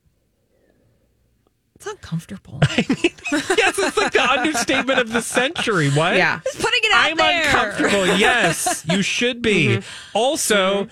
It's 1.75 1.85
uncomfortable. 1.85 2.57
I 2.63 2.85
mean, 2.89 3.11
yes, 3.31 3.77
it's 3.77 3.97
like 3.97 4.11
the 4.13 4.23
understatement 4.23 4.97
of 4.99 5.11
the 5.11 5.21
century. 5.21 5.89
What? 5.91 6.15
yeah. 6.15 6.39
Just 6.43 6.59
putting 6.59 6.79
it 6.83 6.91
out 6.91 7.11
I'm 7.11 7.17
there. 7.17 7.43
uncomfortable. 7.45 8.07
Yes, 8.17 8.83
you 8.89 9.01
should 9.03 9.41
be. 9.43 9.67
Mm-hmm. 9.67 10.17
Also, 10.17 10.87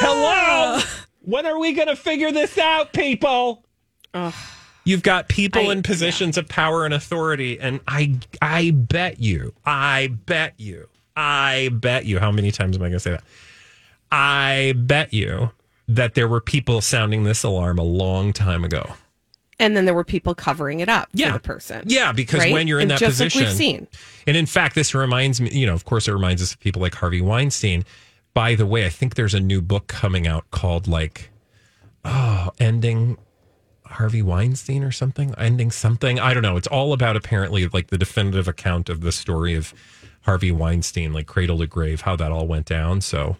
hello. 0.00 0.82
When 1.22 1.46
are 1.46 1.58
we 1.58 1.72
going 1.72 1.88
to 1.88 1.96
figure 1.96 2.30
this 2.32 2.58
out, 2.58 2.92
people? 2.92 3.64
You've 4.88 5.02
got 5.02 5.28
people 5.28 5.68
I- 5.68 5.72
in 5.72 5.82
positions 5.82 6.36
of 6.38 6.48
power 6.48 6.84
and 6.84 6.94
authority, 6.94 7.60
and 7.60 7.80
I, 7.86 8.14
I 8.40 8.70
bet 8.72 9.20
you, 9.20 9.52
I 9.66 10.08
bet 10.26 10.54
you, 10.58 10.88
I 11.16 11.68
bet 11.72 12.04
you. 12.06 12.18
How 12.18 12.30
many 12.32 12.50
times 12.50 12.76
am 12.76 12.82
I 12.82 12.86
going 12.86 12.92
to 12.94 13.00
say 13.00 13.10
that? 13.12 13.24
I 14.10 14.74
bet 14.76 15.12
you 15.12 15.50
that 15.88 16.14
there 16.14 16.28
were 16.28 16.40
people 16.40 16.80
sounding 16.80 17.24
this 17.24 17.42
alarm 17.42 17.78
a 17.78 17.82
long 17.82 18.32
time 18.32 18.64
ago. 18.64 18.92
and 19.60 19.76
then 19.76 19.86
there 19.86 19.94
were 19.94 20.04
people 20.04 20.36
covering 20.36 20.78
it 20.78 20.88
up 20.88 21.08
Yeah. 21.12 21.28
for 21.28 21.32
the 21.32 21.40
person. 21.40 21.82
Yeah, 21.86 22.12
because 22.12 22.38
Right? 22.40 22.52
when 22.52 22.68
you're 22.68 22.78
in 22.78 22.82
And 22.84 22.90
that 22.92 23.00
just 23.00 23.14
position, 23.18 23.40
like 23.40 23.48
we've 23.48 23.56
seen. 23.56 23.88
and 24.28 24.36
in 24.36 24.46
fact, 24.46 24.76
this 24.76 24.94
reminds 24.94 25.40
me, 25.40 25.50
you 25.50 25.66
know, 25.66 25.74
of 25.74 25.84
course, 25.84 26.06
it 26.06 26.12
reminds 26.12 26.40
us 26.42 26.52
of 26.52 26.60
people 26.60 26.80
like 26.80 26.94
Harvey 26.94 27.20
Weinstein. 27.20 27.84
By 28.34 28.54
the 28.54 28.66
way, 28.66 28.86
I 28.86 28.88
think 28.88 29.16
there's 29.16 29.34
a 29.34 29.40
new 29.40 29.60
book 29.60 29.88
coming 29.88 30.28
out 30.28 30.48
called 30.52 30.86
like, 30.86 31.30
oh, 32.04 32.50
ending 32.60 33.18
Harvey 33.92 34.22
Weinstein 34.22 34.82
or 34.84 34.92
something, 34.92 35.34
ending 35.38 35.70
something. 35.70 36.18
I 36.20 36.34
don't 36.34 36.42
know. 36.42 36.56
It's 36.56 36.66
all 36.66 36.92
about 36.92 37.16
apparently 37.16 37.66
like 37.68 37.88
the 37.88 37.98
definitive 37.98 38.48
account 38.48 38.88
of 38.88 39.00
the 39.00 39.12
story 39.12 39.54
of 39.54 39.74
Harvey 40.22 40.52
Weinstein, 40.52 41.12
like 41.12 41.26
cradle 41.26 41.58
to 41.58 41.66
grave, 41.66 42.02
how 42.02 42.16
that 42.16 42.30
all 42.32 42.46
went 42.46 42.66
down. 42.66 43.00
So 43.00 43.36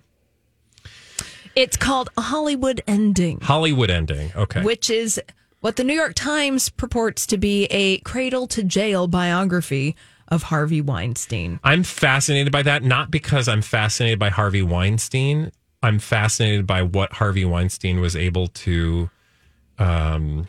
It's 1.55 1.77
called 1.77 2.11
Hollywood 2.17 2.83
ending, 2.87 3.41
Hollywood 3.41 3.91
ending. 3.91 4.33
Okay. 4.37 4.63
which 4.63 4.91
is 4.91 5.21
what 5.61 5.77
the 5.77 5.85
New 5.85 5.95
York 5.95 6.15
Times 6.15 6.69
purports 6.69 7.27
to 7.27 7.37
be 7.37 7.65
a 7.67 7.99
cradle 7.99 8.47
to 8.49 8.63
jail 8.63 9.09
biography 9.09 9.97
of 10.29 10.45
Harvey 10.45 10.81
Weinstein. 10.81 11.59
I'm 11.65 11.83
fascinated 11.83 12.53
by 12.53 12.63
that, 12.63 12.83
not 12.85 13.11
because 13.11 13.49
I'm 13.49 13.63
fascinated 13.63 14.19
by 14.19 14.29
Harvey 14.29 14.63
Weinstein. 14.63 15.51
I'm 15.83 15.99
fascinated 15.99 16.67
by 16.67 16.83
what 16.83 17.15
Harvey 17.15 17.45
Weinstein 17.45 18.01
was 18.01 18.15
able 18.15 18.49
to 18.49 19.11
um, 19.79 20.49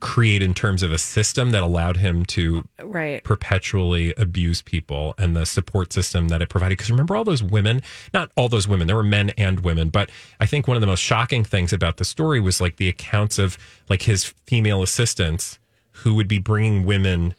create 0.00 0.42
in 0.42 0.54
terms 0.54 0.82
of 0.82 0.92
a 0.92 0.98
system 0.98 1.50
that 1.50 1.62
allowed 1.62 1.96
him 1.96 2.24
to 2.24 2.64
Right. 2.82 3.22
perpetually 3.24 4.14
abuse 4.16 4.62
people 4.62 5.14
and 5.18 5.36
the 5.36 5.44
support 5.44 5.92
system 5.92 6.28
that 6.28 6.40
it 6.40 6.48
provided. 6.48 6.78
Because 6.78 6.90
remember 6.90 7.16
all 7.16 7.24
those 7.24 7.42
women, 7.42 7.82
not 8.14 8.30
all 8.36 8.48
those 8.48 8.68
women, 8.68 8.86
there 8.86 8.96
were 8.96 9.02
men 9.02 9.30
and 9.30 9.60
women, 9.60 9.88
but 9.88 10.10
I 10.40 10.46
think 10.46 10.68
one 10.68 10.76
of 10.76 10.80
the 10.80 10.86
most 10.86 11.00
shocking 11.02 11.42
things 11.44 11.72
about 11.72 11.96
the 11.96 12.04
story 12.04 12.40
was 12.40 12.60
like 12.60 12.76
the 12.76 12.88
accounts 12.88 13.38
of 13.38 13.58
like 13.88 14.02
his 14.02 14.24
female 14.46 14.82
assistants 14.82 15.58
who 15.90 16.14
would 16.14 16.28
be 16.28 16.38
bringing 16.38 16.84
women 16.84 17.34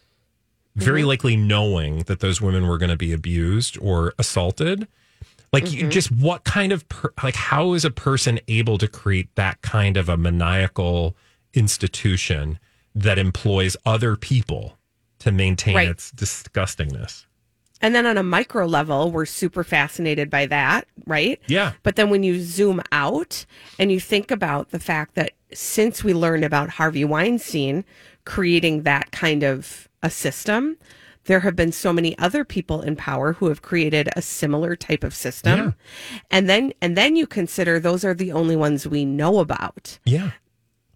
very 0.75 1.03
likely 1.03 1.35
knowing 1.35 1.99
that 2.03 2.19
those 2.21 2.41
women 2.41 2.65
were 2.67 2.77
going 2.77 2.89
to 2.89 2.95
be 2.97 3.11
abused 3.11 3.77
or 3.81 4.13
assaulted. 4.17 4.87
Like, 5.51 5.71
you 5.71 5.81
mm-hmm. 5.81 5.89
just 5.89 6.11
what 6.11 6.43
kind 6.43 6.71
of, 6.71 6.87
per, 6.89 7.11
like, 7.23 7.35
how 7.35 7.73
is 7.73 7.83
a 7.83 7.91
person 7.91 8.39
able 8.47 8.77
to 8.77 8.87
create 8.87 9.33
that 9.35 9.61
kind 9.61 9.97
of 9.97 10.07
a 10.07 10.17
maniacal 10.17 11.15
institution 11.53 12.59
that 12.93 13.17
employs 13.17 13.75
other 13.85 14.15
people 14.15 14.77
to 15.19 15.31
maintain 15.31 15.75
Right. 15.75 15.89
its 15.89 16.11
disgustingness? 16.11 17.25
And 17.81 17.95
then 17.95 18.05
on 18.05 18.17
a 18.17 18.23
micro 18.23 18.65
level, 18.65 19.09
we're 19.09 19.25
super 19.25 19.63
fascinated 19.63 20.29
by 20.29 20.45
that, 20.47 20.85
right? 21.07 21.39
Yeah. 21.47 21.73
But 21.83 21.95
then 21.95 22.09
when 22.09 22.23
you 22.23 22.41
zoom 22.41 22.81
out 22.91 23.45
and 23.77 23.91
you 23.91 23.99
think 23.99 24.31
about 24.31 24.71
the 24.71 24.79
fact 24.79 25.15
that 25.15 25.31
since 25.53 26.03
we 26.03 26.13
learned 26.13 26.43
about 26.43 26.69
Harvey 26.69 27.05
Weinstein 27.05 27.85
creating 28.25 28.83
that 28.83 29.11
kind 29.11 29.43
of 29.43 29.87
a 30.03 30.09
system, 30.09 30.77
there 31.29 31.41
have 31.41 31.55
been 31.55 31.71
so 31.71 31.93
many 31.93 32.17
other 32.17 32.43
people 32.43 32.81
in 32.81 32.95
power 32.95 33.33
who 33.33 33.49
have 33.49 33.61
created 33.61 34.09
a 34.15 34.21
similar 34.21 34.75
type 34.75 35.03
of 35.03 35.13
system. 35.13 35.75
And 36.31 36.49
then 36.49 36.73
and 36.81 36.97
then 36.97 37.15
you 37.15 37.27
consider 37.27 37.79
those 37.79 38.03
are 38.03 38.15
the 38.15 38.31
only 38.31 38.55
ones 38.55 38.87
we 38.87 39.05
know 39.05 39.37
about. 39.37 39.99
Yeah. 40.05 40.31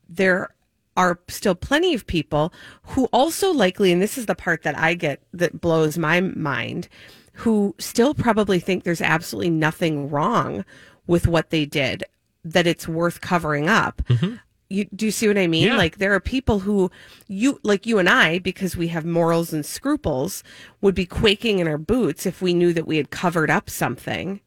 there 0.10 0.50
are 0.96 1.20
still 1.28 1.56
plenty 1.56 1.94
of 1.94 2.06
people 2.06 2.54
who 2.84 3.06
also 3.12 3.52
likely, 3.52 3.92
and 3.92 4.02
this 4.02 4.18
is 4.18 4.28
the 4.28 4.36
part 4.36 4.62
that 4.64 4.78
I 4.78 4.94
get 4.94 5.22
that 5.34 5.60
blows 5.60 5.98
my 5.98 6.22
mind, 6.22 6.88
who 7.34 7.76
still 7.80 8.14
probably 8.14 8.60
think 8.60 8.84
there's 8.84 9.02
absolutely 9.02 9.50
nothing 9.50 10.10
wrong 10.10 10.64
with 11.08 11.28
what 11.28 11.50
they 11.50 11.66
did, 11.66 12.04
that 12.44 12.68
it's 12.68 12.88
worth 12.88 13.22
covering 13.22 13.68
up. 13.68 14.02
Mm-hmm. 14.08 14.36
You, 14.74 14.86
do 14.96 15.06
you 15.06 15.12
see 15.12 15.28
what 15.28 15.38
I 15.38 15.46
mean? 15.46 15.68
Yeah. 15.68 15.78
Like 15.78 15.98
there 15.98 16.14
are 16.14 16.20
people 16.20 16.60
who 16.60 16.90
you 17.28 17.60
like 17.64 17.86
you 17.86 18.00
and 18.00 18.10
I 18.10 18.40
because 18.40 18.76
we 18.76 18.88
have 18.88 19.06
morals 19.06 19.54
and 19.54 19.64
scruples 19.66 20.44
would 20.82 20.96
be 20.96 21.06
quaking 21.06 21.60
in 21.60 21.68
our 21.68 21.78
boots 21.78 22.26
if 22.26 22.42
we 22.42 22.54
knew 22.56 22.74
that 22.74 22.88
we 22.88 22.98
had 22.98 23.12
covered 23.12 23.52
up 23.52 23.70
something. 23.70 24.42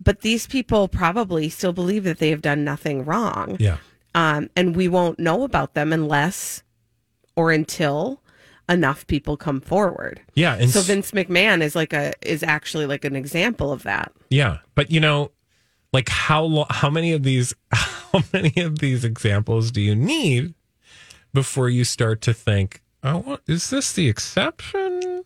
But 0.00 0.20
these 0.20 0.46
people 0.46 0.86
probably 0.86 1.48
still 1.48 1.72
believe 1.72 2.04
that 2.04 2.18
they 2.18 2.30
have 2.30 2.42
done 2.42 2.62
nothing 2.64 3.04
wrong 3.04 3.56
Yeah. 3.58 3.78
um, 4.14 4.48
and 4.54 4.76
we 4.76 4.86
won't 4.88 5.18
know 5.18 5.42
about 5.42 5.74
them 5.74 5.92
unless 5.92 6.62
or 7.34 7.50
until 7.50 8.20
enough 8.68 9.06
people 9.08 9.36
come 9.36 9.60
forward. 9.60 10.20
Yeah. 10.34 10.54
And 10.54 10.70
so 10.70 10.82
Vince 10.82 11.10
McMahon 11.10 11.62
is 11.62 11.74
like 11.74 11.92
a 11.92 12.12
is 12.22 12.42
actually 12.44 12.86
like 12.86 13.04
an 13.04 13.16
example 13.16 13.72
of 13.72 13.82
that. 13.82 14.12
Yeah, 14.30 14.58
but 14.76 14.90
you 14.92 15.00
know, 15.00 15.32
like 15.92 16.08
how 16.08 16.44
lo- 16.44 16.66
how 16.70 16.90
many 16.90 17.12
of 17.12 17.22
these 17.24 17.54
how 18.14 18.24
many 18.32 18.54
of 18.62 18.78
these 18.78 19.04
examples 19.04 19.70
do 19.70 19.80
you 19.80 19.94
need 19.94 20.54
before 21.32 21.68
you 21.68 21.84
start 21.84 22.20
to 22.22 22.32
think, 22.32 22.80
oh, 23.02 23.38
is 23.46 23.70
this 23.70 23.92
the 23.92 24.08
exception? 24.08 25.24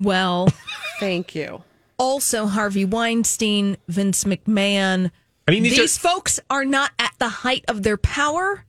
Well, 0.00 0.48
Thank 1.00 1.34
you. 1.34 1.62
also 1.98 2.46
Harvey 2.46 2.84
Weinstein, 2.84 3.76
Vince 3.88 4.24
McMahon. 4.24 5.10
I 5.48 5.52
mean, 5.52 5.62
these, 5.62 5.76
These 5.76 5.96
are, 5.96 6.00
folks 6.00 6.40
are 6.50 6.64
not 6.64 6.90
at 6.98 7.12
the 7.18 7.28
height 7.28 7.64
of 7.68 7.82
their 7.82 7.96
power 7.96 8.64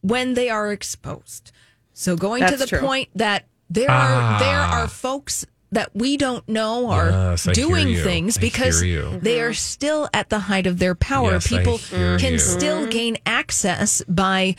when 0.00 0.34
they 0.34 0.48
are 0.50 0.72
exposed. 0.72 1.52
So 1.92 2.16
going 2.16 2.46
to 2.46 2.56
the 2.56 2.66
true. 2.66 2.78
point 2.80 3.08
that 3.14 3.46
there 3.70 3.88
Ah. 3.90 4.36
are 4.36 4.40
there 4.40 4.58
are 4.60 4.86
folks 4.88 5.46
that 5.72 5.94
we 5.94 6.16
don't 6.16 6.48
know 6.48 6.90
are 6.90 7.10
Yes, 7.10 7.44
doing 7.52 7.96
things 7.96 8.38
because 8.38 8.80
they 8.80 9.40
are 9.40 9.52
still 9.52 10.08
at 10.14 10.30
the 10.30 10.38
height 10.38 10.66
of 10.66 10.78
their 10.78 10.94
power. 10.94 11.32
Yes, 11.32 11.48
People 11.48 11.78
can 11.78 12.34
you. 12.34 12.38
still 12.38 12.82
mm-hmm. 12.82 12.90
gain 12.90 13.16
access 13.26 14.02
by 14.08 14.54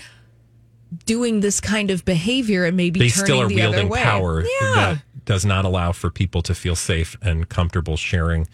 doing 1.05 1.39
this 1.41 1.59
kind 1.59 1.91
of 1.91 2.05
behavior 2.05 2.65
and 2.65 2.77
maybe 2.77 2.99
they 2.99 3.09
turning 3.09 3.25
still 3.25 3.41
are 3.41 3.47
the 3.47 3.61
other 3.61 3.71
wielding 3.71 3.89
way. 3.89 4.01
power 4.03 4.41
Yeah. 4.41 4.75
that 4.75 5.03
does 5.25 5.45
not 5.45 5.65
allow 5.65 5.91
for 5.91 6.09
people 6.09 6.41
to 6.43 6.55
feel 6.55 6.75
safe 6.75 7.17
and 7.21 7.49
comfortable 7.49 7.97
sharing 7.97 8.47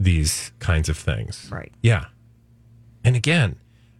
these 0.00 0.52
kinds 0.58 0.88
of 0.88 0.96
things. 0.96 1.48
Right. 1.52 1.72
Yeah. 1.82 2.06
And 3.04 3.16
again, 3.16 3.56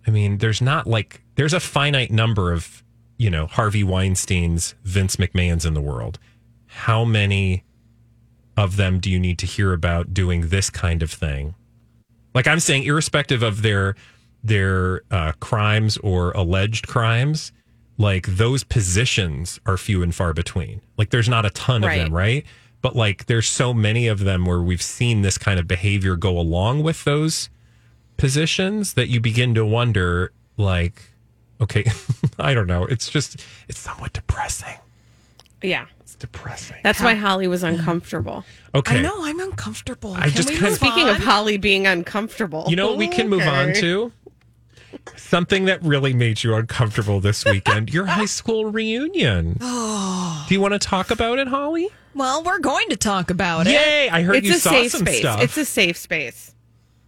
I 0.06 0.10
mean, 0.10 0.38
there's 0.38 0.62
not 0.62 0.86
like 0.86 1.22
there's 1.34 1.52
a 1.52 1.60
finite 1.60 2.10
number 2.10 2.52
of, 2.52 2.82
you 3.18 3.28
know, 3.30 3.46
Harvey 3.46 3.82
Weinstein's, 3.84 4.74
Vince 4.84 5.16
McMahon's 5.16 5.66
in 5.66 5.74
the 5.74 5.80
world. 5.82 6.18
How 6.66 7.04
many 7.04 7.64
of 8.58 8.74
them 8.76 8.98
do 8.98 9.08
you 9.08 9.20
need 9.20 9.38
to 9.38 9.46
hear 9.46 9.72
about 9.72 10.12
doing 10.12 10.48
this 10.48 10.68
kind 10.68 11.00
of 11.00 11.12
thing? 11.12 11.54
Like 12.34 12.48
I'm 12.48 12.58
saying, 12.58 12.82
irrespective 12.82 13.42
of 13.42 13.62
their 13.62 13.94
their 14.42 15.02
uh, 15.10 15.32
crimes 15.40 15.96
or 15.98 16.32
alleged 16.32 16.88
crimes, 16.88 17.52
like 17.98 18.26
those 18.26 18.64
positions 18.64 19.60
are 19.64 19.76
few 19.76 20.02
and 20.02 20.14
far 20.14 20.32
between. 20.32 20.80
Like 20.96 21.10
there's 21.10 21.28
not 21.28 21.46
a 21.46 21.50
ton 21.50 21.84
of 21.84 21.90
them, 21.90 22.12
right? 22.12 22.44
But 22.82 22.96
like 22.96 23.26
there's 23.26 23.48
so 23.48 23.72
many 23.72 24.08
of 24.08 24.20
them 24.20 24.44
where 24.44 24.60
we've 24.60 24.82
seen 24.82 25.22
this 25.22 25.38
kind 25.38 25.60
of 25.60 25.68
behavior 25.68 26.16
go 26.16 26.36
along 26.36 26.82
with 26.82 27.04
those 27.04 27.50
positions 28.16 28.94
that 28.94 29.08
you 29.08 29.20
begin 29.20 29.54
to 29.54 29.64
wonder, 29.64 30.32
like, 30.56 31.02
okay, 31.60 31.84
I 32.40 32.54
don't 32.54 32.66
know. 32.66 32.84
It's 32.84 33.08
just 33.08 33.44
it's 33.68 33.78
somewhat 33.78 34.12
depressing. 34.12 34.78
Yeah. 35.62 35.86
It's 36.00 36.14
depressing. 36.14 36.76
That's 36.84 37.00
why 37.00 37.14
Holly 37.14 37.48
was 37.48 37.62
uncomfortable. 37.62 38.44
Okay. 38.74 38.98
I 38.98 39.02
know 39.02 39.24
I'm 39.24 39.40
uncomfortable. 39.40 40.14
I 40.14 40.22
Can 40.22 40.30
just 40.32 40.48
we 40.48 40.54
kinda- 40.54 40.70
move 40.70 40.78
Speaking 40.78 41.08
of? 41.08 41.16
Holly 41.16 41.56
being 41.58 41.86
uncomfortable. 41.86 42.64
You 42.68 42.76
know 42.76 42.88
what 42.88 42.96
we 42.98 43.08
can 43.08 43.28
move 43.28 43.42
on 43.42 43.70
Okay. 43.70 43.80
to? 43.80 44.12
Something 45.16 45.66
that 45.66 45.82
really 45.82 46.14
made 46.14 46.42
you 46.42 46.54
uncomfortable 46.54 47.20
this 47.20 47.44
weekend 47.44 47.92
your 47.92 48.06
high 48.06 48.24
school 48.26 48.66
reunion. 48.70 49.58
Oh. 49.60 50.44
Do 50.48 50.54
you 50.54 50.60
want 50.62 50.72
to 50.72 50.78
talk 50.78 51.10
about 51.10 51.38
it, 51.38 51.46
Holly? 51.48 51.88
well, 52.14 52.42
we're 52.42 52.58
going 52.58 52.88
to 52.88 52.96
talk 52.96 53.30
about 53.30 53.66
it. 53.66 53.72
Yay! 53.72 54.08
I 54.08 54.22
heard 54.22 54.36
It's 54.36 54.46
you 54.46 54.54
a 54.54 54.58
saw 54.58 54.70
safe 54.70 54.92
some 54.92 55.00
space. 55.02 55.18
stuff. 55.20 55.42
It's 55.42 55.56
a 55.58 55.64
safe 55.64 55.96
space. 55.98 56.54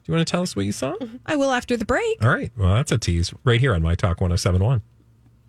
Do 0.05 0.13
you 0.13 0.15
want 0.17 0.27
to 0.27 0.31
tell 0.31 0.43
us 0.43 0.55
what 0.55 0.67
you 0.67 0.73
saw? 0.73 0.95
I 1.25 1.37
will 1.37 1.51
after 1.53 1.77
the 1.77 1.85
break. 1.87 2.23
All 2.23 2.29
right. 2.31 2.53
Well, 2.57 2.75
that's 2.75 2.93
a 2.93 2.99
tease 2.99 3.33
right 3.45 3.59
here 3.61 3.75
on 3.75 3.81
My 3.83 3.95
Talk 3.95 4.21
1071. 4.21 4.83